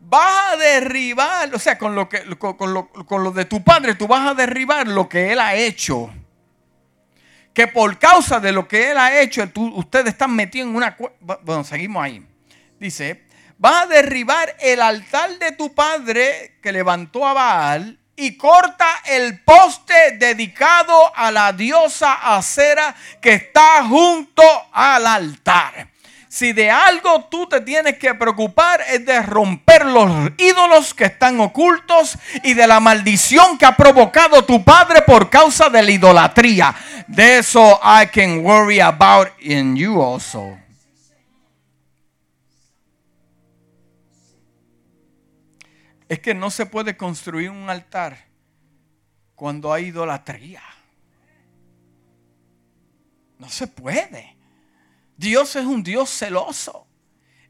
[0.00, 4.30] Vas a derribar, o sea, con lo, que, con, lo, de tu padre, tú vas
[4.30, 6.10] a derribar lo que él ha hecho.
[7.52, 10.96] Que por causa de lo que él ha hecho, ustedes están metidos en una...
[11.20, 12.26] Bueno, seguimos ahí.
[12.80, 13.26] Dice,
[13.58, 19.42] vas a derribar el altar de tu padre que levantó a Baal y corta el
[19.42, 25.95] poste dedicado a la diosa acera que está junto al altar.
[26.36, 31.40] Si de algo tú te tienes que preocupar es de romper los ídolos que están
[31.40, 36.74] ocultos y de la maldición que ha provocado tu padre por causa de la idolatría.
[37.06, 40.58] De eso I can worry about in you also.
[46.06, 48.26] Es que no se puede construir un altar
[49.34, 50.60] cuando hay idolatría.
[53.38, 54.36] No se puede.
[55.16, 56.86] Dios es un Dios celoso.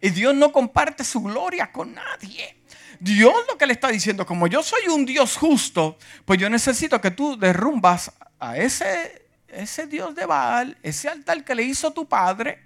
[0.01, 2.57] Y Dios no comparte su gloria con nadie.
[3.01, 7.01] Dios lo que le está diciendo, como yo soy un Dios justo, pues yo necesito
[7.01, 12.07] que tú derrumbas a ese, ese Dios de Baal, ese altar que le hizo tu
[12.07, 12.63] padre,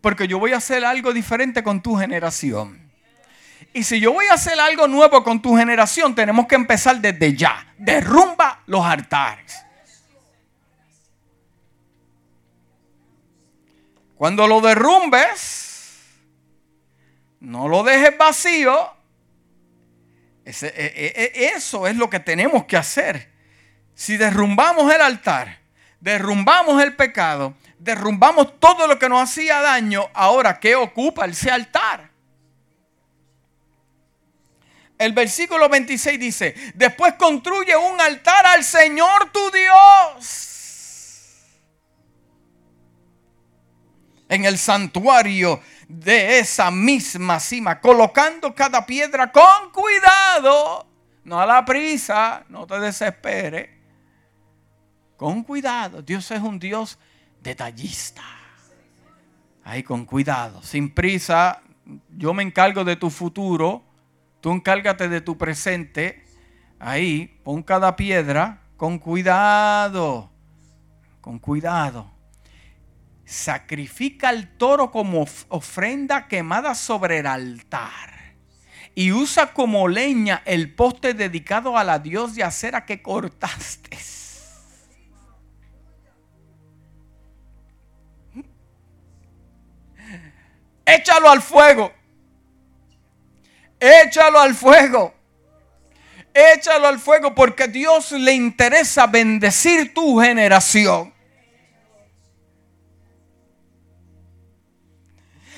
[0.00, 2.90] porque yo voy a hacer algo diferente con tu generación.
[3.72, 7.34] Y si yo voy a hacer algo nuevo con tu generación, tenemos que empezar desde
[7.34, 7.74] ya.
[7.78, 9.65] Derrumba los altares.
[14.16, 15.66] Cuando lo derrumbes,
[17.40, 18.94] no lo dejes vacío.
[20.44, 23.30] E, e, e, eso es lo que tenemos que hacer.
[23.94, 25.58] Si derrumbamos el altar,
[26.00, 32.10] derrumbamos el pecado, derrumbamos todo lo que nos hacía daño, ahora, ¿qué ocupa ese altar?
[34.98, 40.55] El versículo 26 dice, después construye un altar al Señor tu Dios.
[44.28, 50.86] En el santuario de esa misma cima, colocando cada piedra con cuidado,
[51.24, 53.70] no a la prisa, no te desesperes,
[55.16, 56.02] con cuidado.
[56.02, 56.98] Dios es un Dios
[57.40, 58.22] detallista.
[59.62, 61.62] Ahí con cuidado, sin prisa,
[62.16, 63.84] yo me encargo de tu futuro,
[64.40, 66.24] tú encárgate de tu presente.
[66.78, 70.30] Ahí, pon cada piedra con cuidado,
[71.20, 72.15] con cuidado
[73.26, 78.16] sacrifica al toro como ofrenda quemada sobre el altar
[78.94, 83.98] y usa como leña el poste dedicado a la Dios de acera que cortaste.
[90.86, 91.92] Échalo al fuego.
[93.78, 95.12] Échalo al fuego.
[96.32, 101.15] Échalo al fuego porque Dios le interesa bendecir tu generación.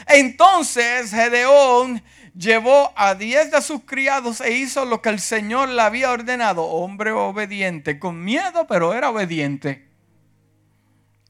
[0.09, 2.03] Entonces Gedeón
[2.35, 6.65] llevó a diez de sus criados e hizo lo que el Señor le había ordenado.
[6.65, 9.87] Hombre obediente, con miedo, pero era obediente.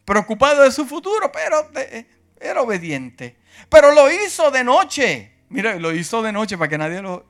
[0.04, 1.68] Preocupado de su futuro, pero
[2.40, 3.36] era obediente.
[3.68, 5.32] Pero lo hizo de noche.
[5.48, 7.26] Mira, lo hizo de noche para que nadie lo...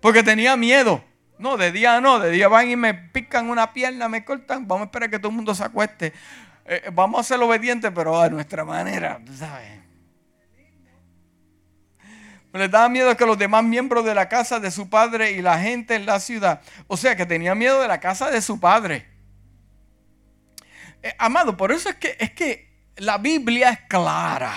[0.00, 1.02] Porque tenía miedo.
[1.38, 4.68] No, de día no, de día van y me pican una pierna, me cortan.
[4.68, 6.12] Vamos a esperar que todo el mundo se acueste.
[6.66, 9.79] Eh, vamos a ser obedientes, pero a nuestra manera, ¿sabes?
[12.52, 15.60] Le daba miedo que los demás miembros de la casa de su padre y la
[15.60, 19.06] gente en la ciudad, o sea, que tenía miedo de la casa de su padre.
[21.02, 24.52] Eh, amado, por eso es que, es que la Biblia es clara.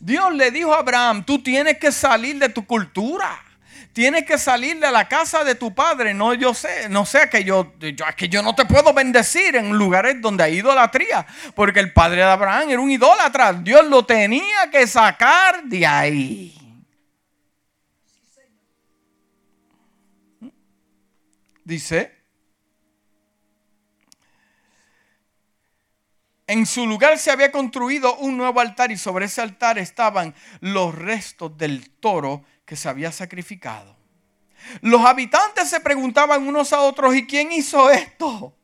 [0.00, 3.44] Dios le dijo a Abraham, tú tienes que salir de tu cultura.
[3.92, 6.14] Tienes que salir de la casa de tu padre.
[6.14, 9.72] No, yo sé, no sé que yo, yo, que yo no te puedo bendecir en
[9.72, 11.26] lugares donde hay idolatría.
[11.54, 13.54] Porque el padre de Abraham era un idólatra.
[13.54, 16.57] Dios lo tenía que sacar de ahí.
[21.68, 22.10] Dice,
[26.46, 30.94] en su lugar se había construido un nuevo altar y sobre ese altar estaban los
[30.94, 33.96] restos del toro que se había sacrificado.
[34.80, 38.57] Los habitantes se preguntaban unos a otros, ¿y quién hizo esto?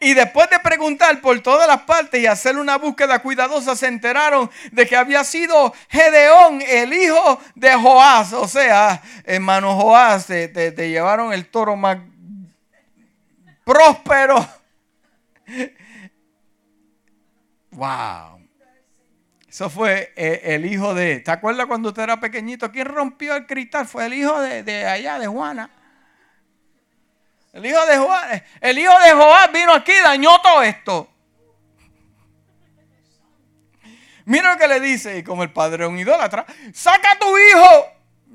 [0.00, 4.50] Y después de preguntar por todas las partes y hacer una búsqueda cuidadosa, se enteraron
[4.72, 8.32] de que había sido Gedeón, el hijo de Joás.
[8.32, 11.98] O sea, hermano Joás, te, te llevaron el toro más
[13.64, 14.46] próspero.
[17.70, 18.34] Wow.
[19.48, 21.20] Eso fue eh, el hijo de.
[21.20, 22.72] ¿Te acuerdas cuando usted era pequeñito?
[22.72, 23.86] ¿Quién rompió el cristal?
[23.86, 25.70] Fue el hijo de, de allá, de Juana.
[27.54, 31.08] El hijo de Joás, el hijo de vino aquí y dañó todo esto.
[34.24, 37.26] Mira lo que le dice, y como el padre es un idólatra, saca a tu
[37.38, 37.86] hijo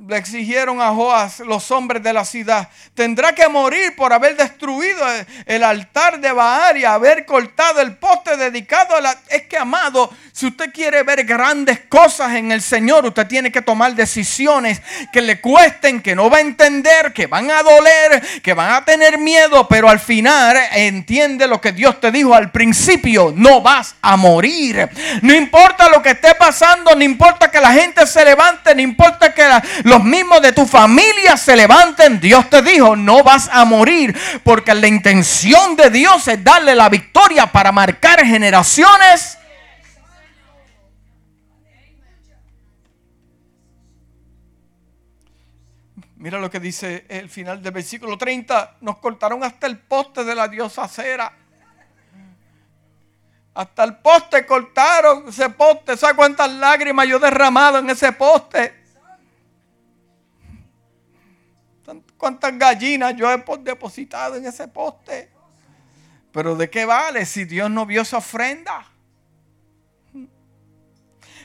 [0.07, 2.69] le exigieron a Joás los hombres de la ciudad.
[2.93, 5.05] Tendrá que morir por haber destruido
[5.45, 9.17] el altar de Baal y haber cortado el poste dedicado a la...
[9.29, 13.61] Es que, amado, si usted quiere ver grandes cosas en el Señor, usted tiene que
[13.61, 14.81] tomar decisiones
[15.11, 18.85] que le cuesten, que no va a entender, que van a doler, que van a
[18.85, 23.95] tener miedo, pero al final entiende lo que Dios te dijo al principio, no vas
[24.01, 24.89] a morir.
[25.21, 29.33] No importa lo que esté pasando, no importa que la gente se levante, no importa
[29.33, 29.43] que
[29.89, 34.73] los mismos de tu familia se levanten, Dios te dijo, no vas a morir, porque
[34.73, 39.37] la intención de Dios es darle la victoria para marcar generaciones.
[46.17, 48.77] Mira lo que dice el final del versículo 30.
[48.81, 51.31] Nos cortaron hasta el poste de la diosa Cera.
[53.53, 55.95] Hasta el poste cortaron ese poste.
[55.95, 58.78] ¿Sabes cuántas lágrimas yo he derramado en ese poste?
[62.19, 65.31] Cuántas gallinas yo he depositado en ese poste.
[66.31, 68.85] Pero ¿de qué vale si Dios no vio esa ofrenda?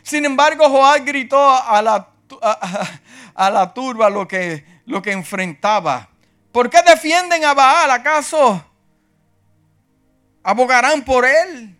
[0.02, 2.08] Sin embargo, Joás gritó a la,
[3.34, 6.10] a, la turba lo que, lo que enfrentaba.
[6.52, 7.90] ¿Por qué defienden a Baal?
[7.90, 8.62] ¿Acaso
[10.42, 11.78] abogarán por él?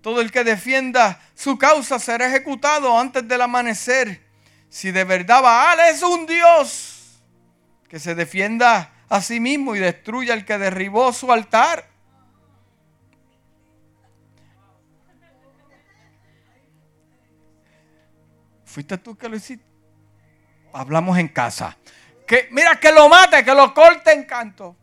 [0.00, 4.24] Todo el que defienda su causa será ejecutado antes del amanecer.
[4.70, 6.99] Si de verdad Baal es un Dios,
[7.90, 11.88] que se defienda a sí mismo y destruya al que derribó su altar.
[18.64, 19.64] ¿Fuiste tú que lo hiciste?
[20.72, 21.76] Hablamos en casa.
[22.28, 24.76] Que, mira, que lo mate, que lo corte en canto.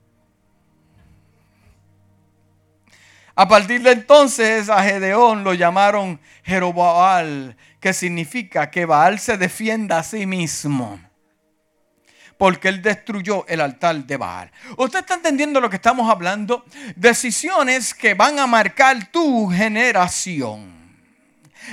[3.33, 9.99] A partir de entonces a Gedeón lo llamaron Jeroboal, que significa que Baal se defienda
[9.99, 11.06] a sí mismo.
[12.37, 14.51] Porque él destruyó el altar de Baal.
[14.77, 16.65] ¿Usted está entendiendo lo que estamos hablando?
[16.95, 20.77] Decisiones que van a marcar tu generación.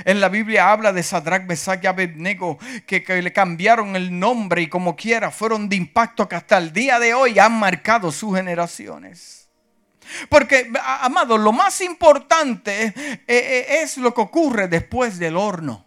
[0.05, 4.69] En la Biblia habla de Sadrach, Mesach y Abednego que, le cambiaron el nombre y
[4.69, 9.49] como quiera fueron de impacto que hasta el día de hoy han marcado sus generaciones.
[10.29, 15.84] Porque, amado, lo más importante eh, eh, es lo que ocurre después del horno.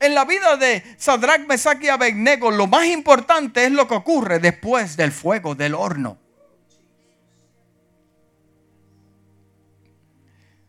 [0.00, 4.38] En la vida de Sadrach, Mesach y Abednego, lo más importante es lo que ocurre
[4.38, 6.18] después del fuego, del horno.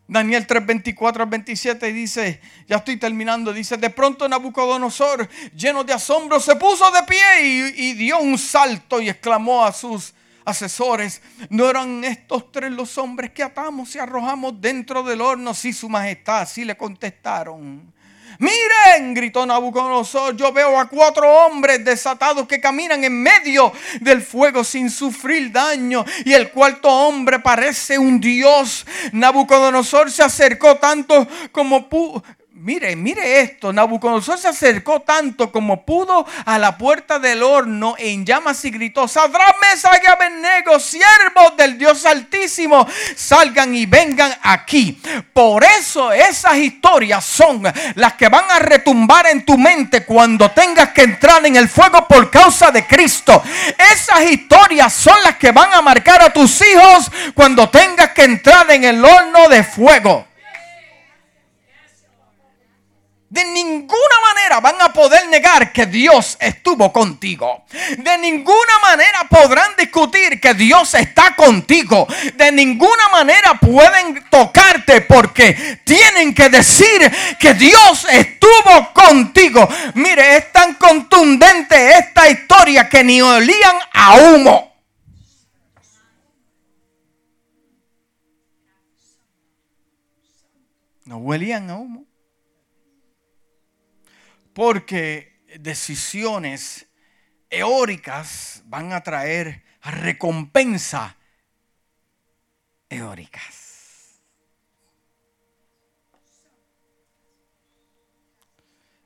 [0.08, 5.92] Daniel 3, 24 al 27 dice, ya estoy terminando, dice, de pronto Nabucodonosor, lleno de
[5.92, 10.12] asombro, se puso de pie y, y dio un salto y exclamó a sus
[10.44, 15.54] asesores, ¿no eran estos tres los hombres que atamos y arrojamos dentro del horno?
[15.54, 17.92] Sí, su majestad, sí le contestaron.
[18.40, 23.70] Miren, gritó Nabucodonosor, yo veo a cuatro hombres desatados que caminan en medio
[24.00, 26.06] del fuego sin sufrir daño.
[26.24, 28.86] Y el cuarto hombre parece un dios.
[29.12, 32.24] Nabucodonosor se acercó tanto como pudo
[32.62, 33.72] Mire, mire esto.
[33.72, 39.08] Nabucodonosor se acercó tanto como pudo a la puerta del horno en llamas y gritó:
[39.08, 42.86] Sadrán, Mesach y Abednego, siervos del Dios Altísimo,
[43.16, 45.00] salgan y vengan aquí.
[45.32, 47.62] Por eso esas historias son
[47.94, 52.06] las que van a retumbar en tu mente cuando tengas que entrar en el fuego
[52.06, 53.42] por causa de Cristo.
[53.90, 58.70] Esas historias son las que van a marcar a tus hijos cuando tengas que entrar
[58.70, 60.29] en el horno de fuego.
[63.30, 67.64] De ninguna manera van a poder negar que Dios estuvo contigo.
[67.96, 72.08] De ninguna manera podrán discutir que Dios está contigo.
[72.34, 77.08] De ninguna manera pueden tocarte porque tienen que decir
[77.38, 79.68] que Dios estuvo contigo.
[79.94, 84.74] Mire, es tan contundente esta historia que ni olían a humo.
[91.04, 91.99] No huelían a humo.
[94.60, 96.86] Porque decisiones
[97.48, 101.16] eóricas van a traer recompensa
[102.90, 104.20] eóricas.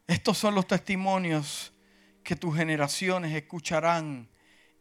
[0.09, 1.73] Estos son los testimonios
[2.25, 4.29] que tus generaciones escucharán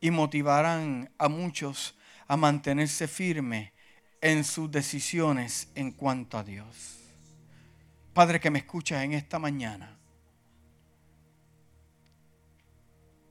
[0.01, 1.95] y motivarán a muchos
[2.27, 3.71] a mantenerse firmes
[4.21, 6.97] en sus decisiones en cuanto a Dios.
[8.11, 9.92] Padre que me escuchas en esta mañana.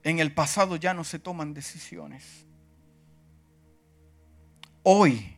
[0.03, 2.45] En el pasado ya no se toman decisiones.
[4.83, 5.37] Hoy,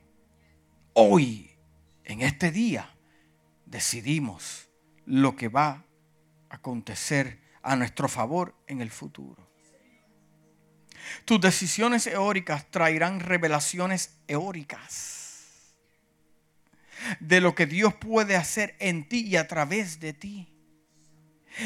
[0.93, 1.51] hoy,
[2.03, 2.95] en este día,
[3.65, 4.67] decidimos
[5.05, 5.85] lo que va
[6.49, 9.47] a acontecer a nuestro favor en el futuro.
[11.25, 15.75] Tus decisiones eóricas traerán revelaciones eóricas
[17.19, 20.54] de lo que Dios puede hacer en ti y a través de ti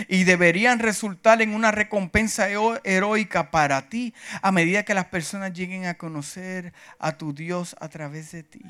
[0.08, 2.48] y deberían resultar en una recompensa
[2.84, 7.90] heroica para ti a medida que las personas lleguen a conocer a tu Dios a
[7.90, 8.62] través de ti.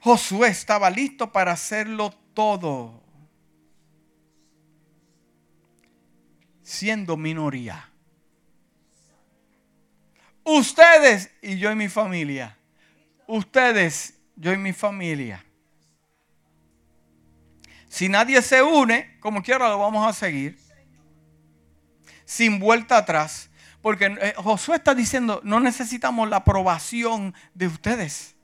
[0.00, 3.02] Josué estaba listo para hacerlo todo,
[6.62, 7.90] siendo minoría.
[10.44, 12.56] Ustedes y yo y mi familia.
[13.26, 15.44] Ustedes, yo y mi familia
[17.88, 20.58] si nadie se une, como quiera lo vamos a seguir.
[22.24, 23.50] Sin vuelta atrás.
[23.80, 28.36] Porque eh, Josué está diciendo, no necesitamos la aprobación de ustedes.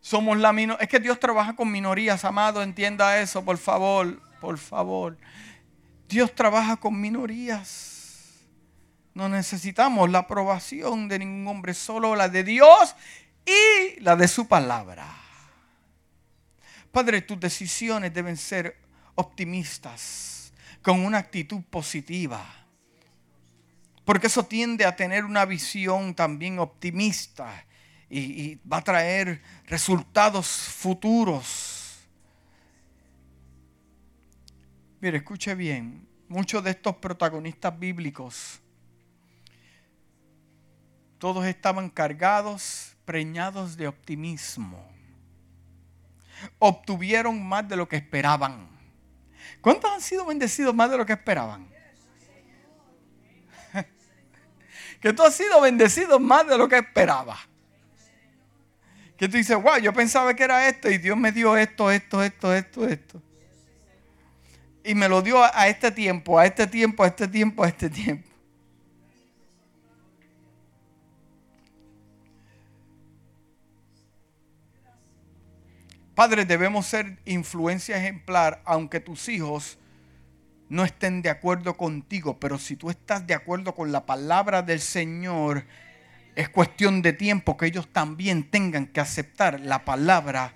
[0.00, 0.84] Somos la minoría.
[0.84, 2.62] Es que Dios trabaja con minorías, amado.
[2.62, 4.20] Entienda eso, por favor.
[4.40, 5.16] Por favor.
[6.08, 8.44] Dios trabaja con minorías.
[9.14, 12.94] No necesitamos la aprobación de ningún hombre, solo la de Dios
[13.46, 15.25] y la de su palabra.
[16.96, 18.74] Padre, tus decisiones deben ser
[19.16, 22.42] optimistas, con una actitud positiva.
[24.02, 27.66] Porque eso tiende a tener una visión también optimista
[28.08, 31.98] y, va a traer resultados futuros.
[34.98, 38.58] Mire, escuche bien, muchos de estos protagonistas bíblicos,
[41.18, 44.95] todos estaban cargados, preñados de optimismo.
[46.58, 48.68] Obtuvieron más de lo que esperaban.
[49.60, 51.66] ¿Cuántos han sido bendecidos más de lo que esperaban?
[55.00, 57.38] que tú has sido bendecido más de lo que esperaba.
[59.16, 62.22] Que tú dices, wow, yo pensaba que era esto y Dios me dio esto, esto,
[62.22, 63.22] esto, esto, esto.
[64.84, 67.90] Y me lo dio a este tiempo, a este tiempo, a este tiempo, a este
[67.90, 68.25] tiempo.
[76.16, 79.78] Padre, debemos ser influencia ejemplar, aunque tus hijos
[80.70, 84.80] no estén de acuerdo contigo, pero si tú estás de acuerdo con la palabra del
[84.80, 85.66] Señor,
[86.34, 90.54] es cuestión de tiempo que ellos también tengan que aceptar la palabra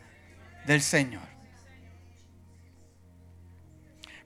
[0.66, 1.29] del Señor.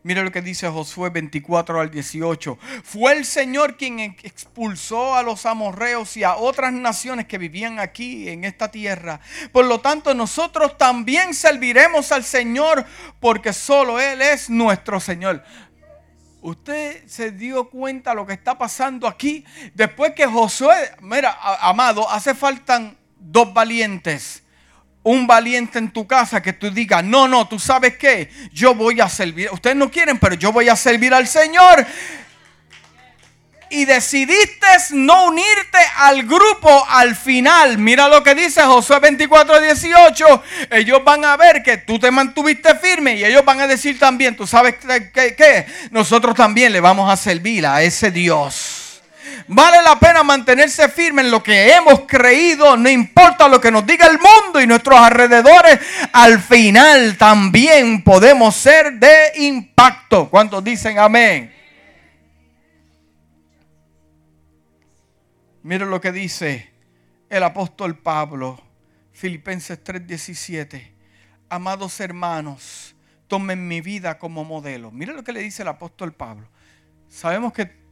[0.04, 2.58] Mira lo que dice Josué 24 al 18.
[2.82, 8.28] Fue el Señor quien expulsó a los amorreos y a otras naciones que vivían aquí
[8.28, 9.20] en esta tierra.
[9.50, 12.84] Por lo tanto, nosotros también serviremos al Señor
[13.18, 15.42] porque solo Él es nuestro Señor.
[16.42, 19.42] Usted se dio cuenta lo que está pasando aquí.
[19.72, 24.43] Después que Josué, mira, amado, hace falta dos valientes.
[25.04, 29.00] Un valiente en tu casa que tú digas, no, no, tú sabes qué, yo voy
[29.00, 29.48] a servir.
[29.52, 31.86] Ustedes no quieren, pero yo voy a servir al Señor
[33.74, 40.42] y decidiste no unirte al grupo al final, mira lo que dice Josué 24, 18,
[40.70, 44.36] ellos van a ver que tú te mantuviste firme y ellos van a decir también,
[44.36, 48.83] tú sabes que, nosotros también le vamos a servir a ese Dios.
[49.48, 53.86] Vale la pena mantenerse firme en lo que hemos creído, no importa lo que nos
[53.86, 55.80] diga el mundo y nuestros alrededores,
[56.12, 60.28] al final también podemos ser de impacto.
[60.30, 61.52] ¿Cuántos dicen amén?
[65.62, 66.70] Mira lo que dice
[67.30, 68.60] el apóstol Pablo,
[69.12, 70.92] Filipenses 3:17.
[71.48, 72.94] Amados hermanos,
[73.28, 74.90] tomen mi vida como modelo.
[74.90, 76.48] Mira lo que le dice el apóstol Pablo.
[77.08, 77.83] Sabemos que,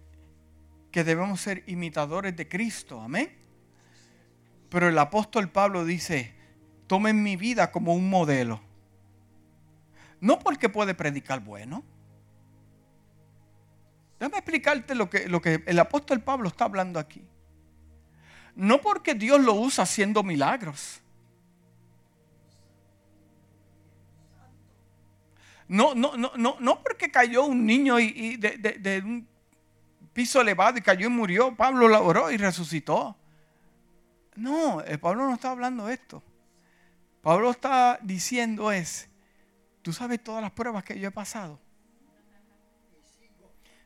[0.92, 3.34] que debemos ser imitadores de Cristo, amén.
[4.68, 6.34] Pero el apóstol Pablo dice,
[6.86, 8.60] tomen mi vida como un modelo.
[10.20, 11.82] No porque puede predicar bueno.
[14.20, 17.24] Déjame explicarte lo que, lo que el apóstol Pablo está hablando aquí.
[18.54, 21.00] No porque Dios lo usa haciendo milagros.
[25.66, 29.26] No, no, no, no, no porque cayó un niño y, de, un
[30.12, 31.54] piso elevado y cayó y murió.
[31.54, 33.16] Pablo lo oró y resucitó.
[34.34, 36.22] No, el Pablo no está hablando esto.
[37.20, 39.08] Pablo está diciendo es,
[39.82, 41.60] tú sabes todas las pruebas que yo he pasado.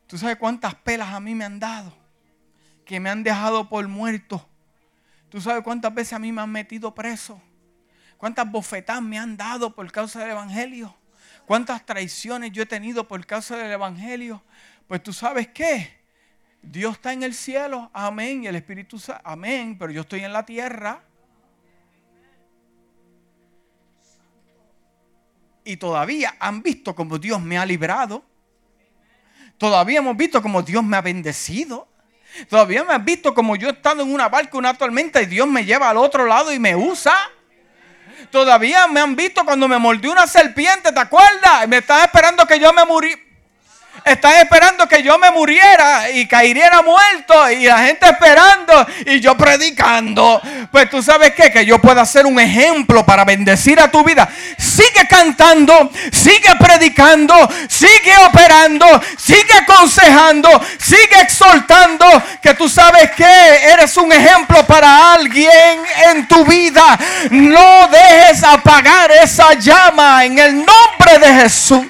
[0.07, 1.93] Tú sabes cuántas pelas a mí me han dado,
[2.85, 4.49] que me han dejado por muerto.
[5.29, 7.43] ¿Tú sabes cuántas veces a mí me han metido preso?
[8.17, 10.97] ¿Cuántas bofetadas me han dado por causa del Evangelio?
[11.45, 14.43] ¿Cuántas traiciones yo he tenido por causa del Evangelio?
[14.87, 16.06] Pues tú sabes qué?
[16.67, 20.45] Dios está en el cielo, amén, y el Espíritu, amén, pero yo estoy en la
[20.45, 21.01] tierra.
[25.65, 28.25] Y todavía han visto como Dios me ha librado.
[29.59, 31.89] Todavía hemos visto como Dios me ha bendecido.
[32.49, 35.47] Todavía me has visto como yo he estado en una barca, una tormenta y Dios
[35.49, 37.15] me lleva al otro lado y me usa.
[38.31, 41.67] Todavía me han visto cuando me mordió una serpiente, ¿te acuerdas?
[41.69, 43.26] Me estaba esperando que yo me muriera
[44.05, 49.37] están esperando que yo me muriera y caería muerto y la gente esperando y yo
[49.37, 50.41] predicando.
[50.71, 54.29] Pues tú sabes qué, que yo pueda ser un ejemplo para bendecir a tu vida.
[54.59, 57.35] Sigue cantando, sigue predicando,
[57.69, 58.87] sigue operando,
[59.17, 62.07] sigue aconsejando, sigue exhortando
[62.43, 65.81] que tú sabes que eres un ejemplo para alguien
[66.11, 66.99] en tu vida.
[67.31, 71.87] No dejes apagar esa llama en el nombre de Jesús.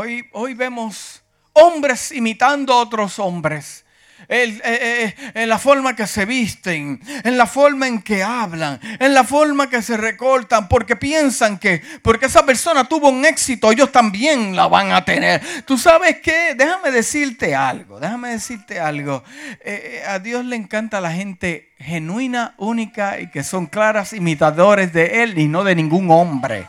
[0.00, 1.24] Hoy, vemos
[1.54, 3.84] hombres imitando a otros hombres.
[4.28, 9.12] Eh, eh, en la forma que se visten, en la forma en que hablan, en
[9.12, 13.90] la forma que se recortan, porque piensan que porque esa persona tuvo un éxito, ellos
[13.90, 15.42] también la van a tener.
[15.64, 19.24] Tú sabes qué, déjame decirte algo, déjame decirte algo.
[19.64, 25.24] Eh, a Dios le encanta la gente genuina, única y que son claras imitadores de
[25.24, 26.68] Él y no de ningún hombre.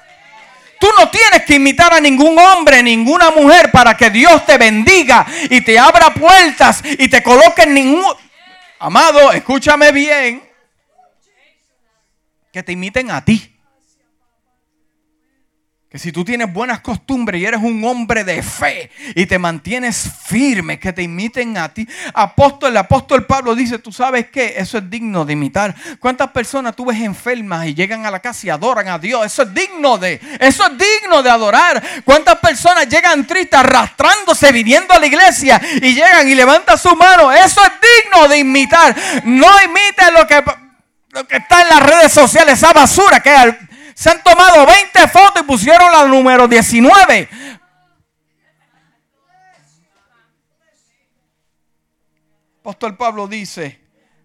[0.80, 5.26] Tú no tienes que imitar a ningún hombre, ninguna mujer para que Dios te bendiga
[5.50, 8.06] y te abra puertas y te coloque en ningún...
[8.80, 10.42] Amado, escúchame bien.
[12.54, 13.59] Que te imiten a ti.
[15.92, 20.08] Que si tú tienes buenas costumbres y eres un hombre de fe y te mantienes
[20.24, 21.88] firme, que te imiten a ti.
[22.14, 25.74] Apóstol, el apóstol Pablo dice, tú sabes que eso es digno de imitar.
[26.00, 29.26] ¿Cuántas personas tú ves enfermas y llegan a la casa y adoran a Dios?
[29.26, 31.82] Eso es digno de, eso es digno de adorar.
[32.06, 37.32] ¿Cuántas personas llegan tristes arrastrándose, viniendo a la iglesia y llegan y levantan su mano?
[37.32, 37.72] Eso es
[38.04, 38.96] digno de imitar.
[39.24, 40.44] No imiten lo que,
[41.14, 43.56] lo que está en las redes sociales, esa basura que es
[44.00, 47.30] se han tomado 20 fotos y pusieron la número 19.
[52.62, 53.82] Apóstol Pablo dice,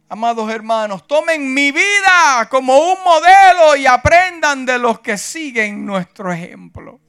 [0.08, 6.32] amados hermanos, tomen mi vida como un modelo y aprendan de los que siguen nuestro
[6.32, 7.00] ejemplo.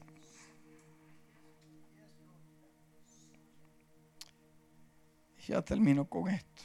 [5.46, 6.62] Ya termino con esto.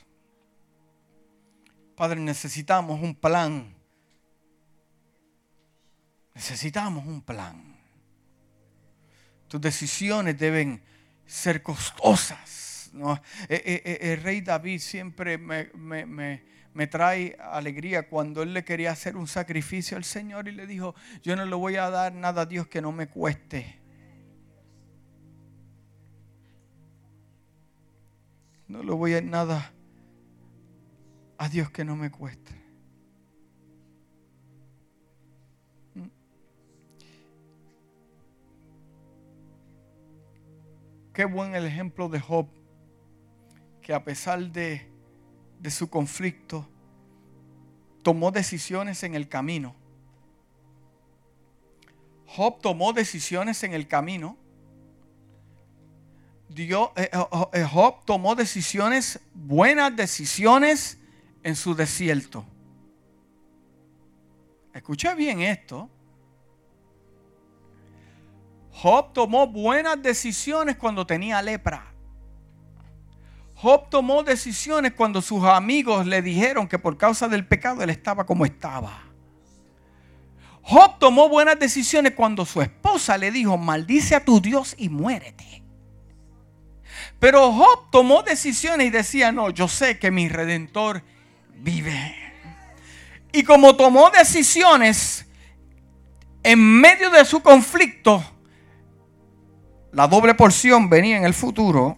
[1.95, 3.80] Padre, necesitamos un plan
[6.41, 7.77] Necesitamos un plan.
[9.47, 10.81] Tus decisiones deben
[11.23, 12.89] ser costosas.
[13.47, 19.17] E, e, e, el, rey David siempre me, trae alegría cuando él le quería hacer
[19.17, 22.45] un sacrificio al Señor y le dijo, yo no le voy a dar nada a
[22.47, 23.79] Dios que no me cueste.
[28.67, 29.73] No le voy a dar nada
[31.37, 32.60] a Dios que no me cueste.
[41.13, 42.47] Qué buen el ejemplo de Job,
[43.81, 44.89] que a pesar de,
[45.59, 46.67] de su conflicto,
[48.01, 49.75] tomó decisiones en el camino.
[52.25, 54.37] Job tomó decisiones en el camino.
[56.47, 60.97] Dios, eh, eh, eh, Job tomó decisiones, buenas decisiones
[61.43, 62.45] en su desierto.
[64.73, 65.89] Escucha bien esto.
[68.81, 71.85] Job tomó buenas decisiones cuando tenía lepra.
[73.53, 78.25] Job tomó decisiones cuando sus amigos le dijeron que por causa del pecado él estaba
[78.25, 79.03] como estaba.
[80.63, 85.61] Job tomó buenas decisiones cuando su esposa le dijo, maldice a tu Dios y muérete.
[87.19, 91.03] Pero Job tomó decisiones y decía, no, yo sé que mi redentor
[91.53, 92.15] vive.
[93.31, 95.27] Y como tomó decisiones
[96.41, 98.25] en medio de su conflicto,
[99.91, 101.97] la doble porción venía en el futuro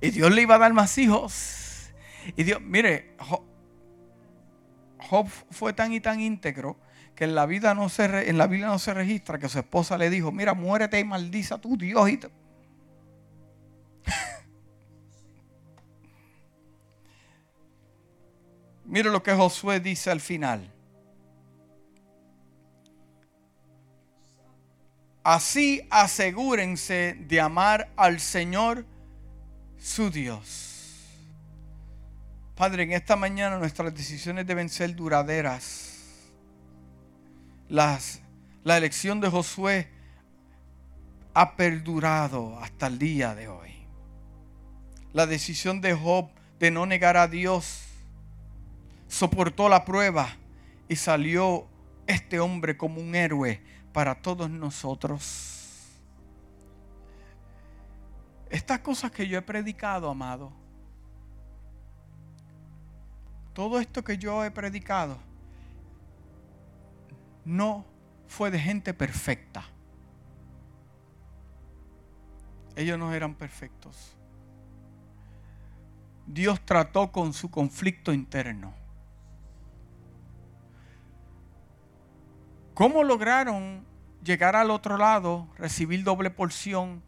[0.00, 1.92] y Dios le iba a dar más hijos.
[2.36, 3.14] Y Dios, mire,
[4.98, 6.76] Job, fue tan y tan íntegro
[7.14, 9.96] que en la vida no se en la Biblia no se registra que su esposa
[9.96, 12.10] le dijo, mira, muérete y maldiza a tu Dios.
[18.84, 20.75] mire lo que Josué dice al final.
[25.26, 28.86] Así asegúrense de amar al Señor
[29.76, 31.02] su Dios.
[32.54, 36.28] Padre, en esta mañana nuestras decisiones deben ser duraderas.
[37.68, 38.20] Las,
[38.62, 39.88] la elección de Josué
[41.34, 43.74] ha perdurado hasta el día de hoy.
[45.12, 46.28] La decisión de Job
[46.60, 47.82] de no negar a Dios
[49.08, 50.36] soportó la prueba
[50.88, 51.66] y salió
[52.06, 53.60] este hombre como un héroe
[53.96, 55.88] para todos nosotros.
[58.50, 60.52] Estas cosas que yo he predicado, amado,
[63.54, 65.16] todo esto que yo he predicado,
[67.42, 67.86] no
[68.26, 69.64] fue de gente perfecta.
[72.74, 74.14] Ellos no eran perfectos.
[76.26, 78.74] Dios trató con su conflicto interno.
[82.76, 83.86] ¿Cómo lograron
[84.22, 87.02] llegar al otro lado, recibir doble porción,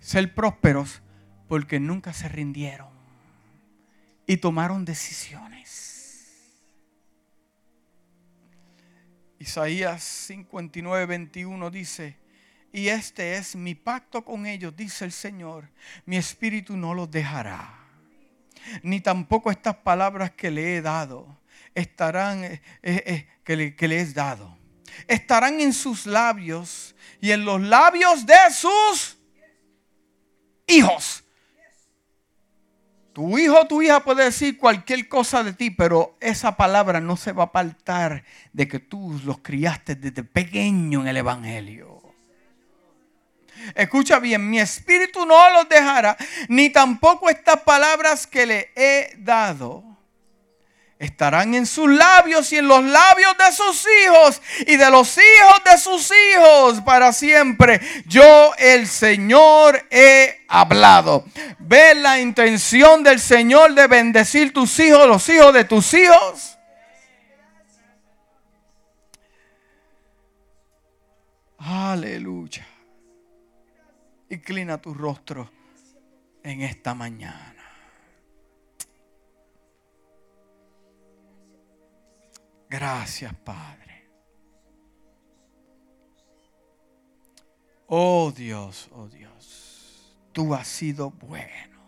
[0.00, 1.00] ser prósperos?
[1.46, 2.88] Porque nunca se rindieron
[4.26, 6.26] y tomaron decisiones.
[9.38, 12.18] Isaías 59, 21 dice,
[12.72, 15.70] y este es mi pacto con ellos, dice el Señor,
[16.04, 17.78] mi espíritu no los dejará,
[18.82, 21.38] ni tampoco estas palabras que le he dado
[21.76, 24.60] estarán, eh, eh, que, que le he dado
[25.08, 29.16] estarán en sus labios y en los labios de sus
[30.66, 31.24] hijos.
[33.12, 37.16] Tu hijo o tu hija puede decir cualquier cosa de ti, pero esa palabra no
[37.16, 42.00] se va a apartar de que tú los criaste desde pequeño en el Evangelio.
[43.74, 46.16] Escucha bien, mi espíritu no los dejará,
[46.48, 49.91] ni tampoco estas palabras que le he dado
[51.02, 55.64] estarán en sus labios y en los labios de sus hijos y de los hijos
[55.64, 57.80] de sus hijos para siempre.
[58.06, 61.24] Yo el Señor he hablado.
[61.58, 66.56] ¿Ve la intención del Señor de bendecir tus hijos, los hijos de tus hijos?
[71.58, 72.64] Aleluya.
[74.30, 75.50] Inclina tu rostro
[76.44, 77.51] en esta mañana.
[82.72, 84.08] Gracias, Padre.
[87.86, 91.82] Oh Dios, oh Dios, tú has sido bueno.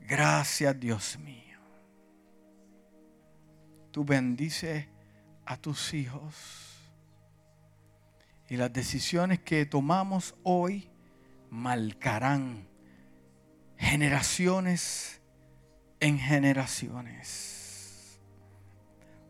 [0.00, 1.58] Gracias, Dios mío.
[3.90, 4.86] Tú bendices
[5.46, 6.34] a tus hijos.
[8.50, 10.90] Y las decisiones que tomamos hoy
[11.48, 12.68] marcarán
[13.78, 15.22] generaciones
[16.00, 17.63] en generaciones.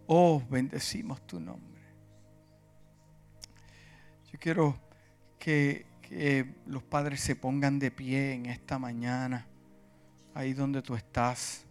[0.07, 1.83] Oh, bendecimos tu nombre.
[4.31, 4.79] Yo quiero
[5.39, 5.87] que,
[6.67, 9.47] los padres se pongan de pie en esta mañana,
[10.35, 11.65] ahí donde tú estás.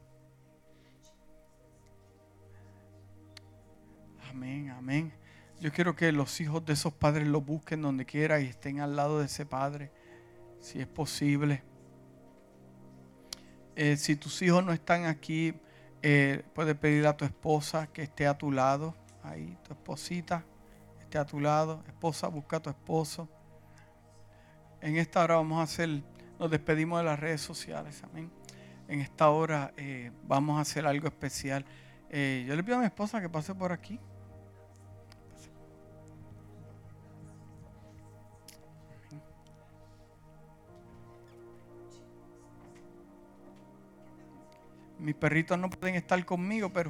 [4.29, 5.13] Amén, amén.
[5.61, 8.95] Yo quiero que los hijos de esos padres lo busquen donde quiera y estén al
[8.95, 9.91] lado de ese padre,
[10.59, 11.63] si es posible.
[13.75, 15.53] Eh, si tus hijos no están aquí,
[16.05, 18.93] eh, puedes pedir a tu esposa que esté a tu lado,
[19.23, 20.43] ahí, tu esposita,
[20.99, 21.81] esté a tu lado.
[21.87, 23.29] Esposa, busca a tu esposo.
[24.81, 26.03] En esta hora vamos a hacer,
[26.37, 28.29] nos despedimos de las redes sociales, amén.
[28.89, 31.63] En esta hora eh, vamos a hacer algo especial.
[32.09, 33.97] Eh, yo le pido a mi esposa que pase por aquí.
[45.03, 46.89] Mis perritos no pueden estar conmigo, pero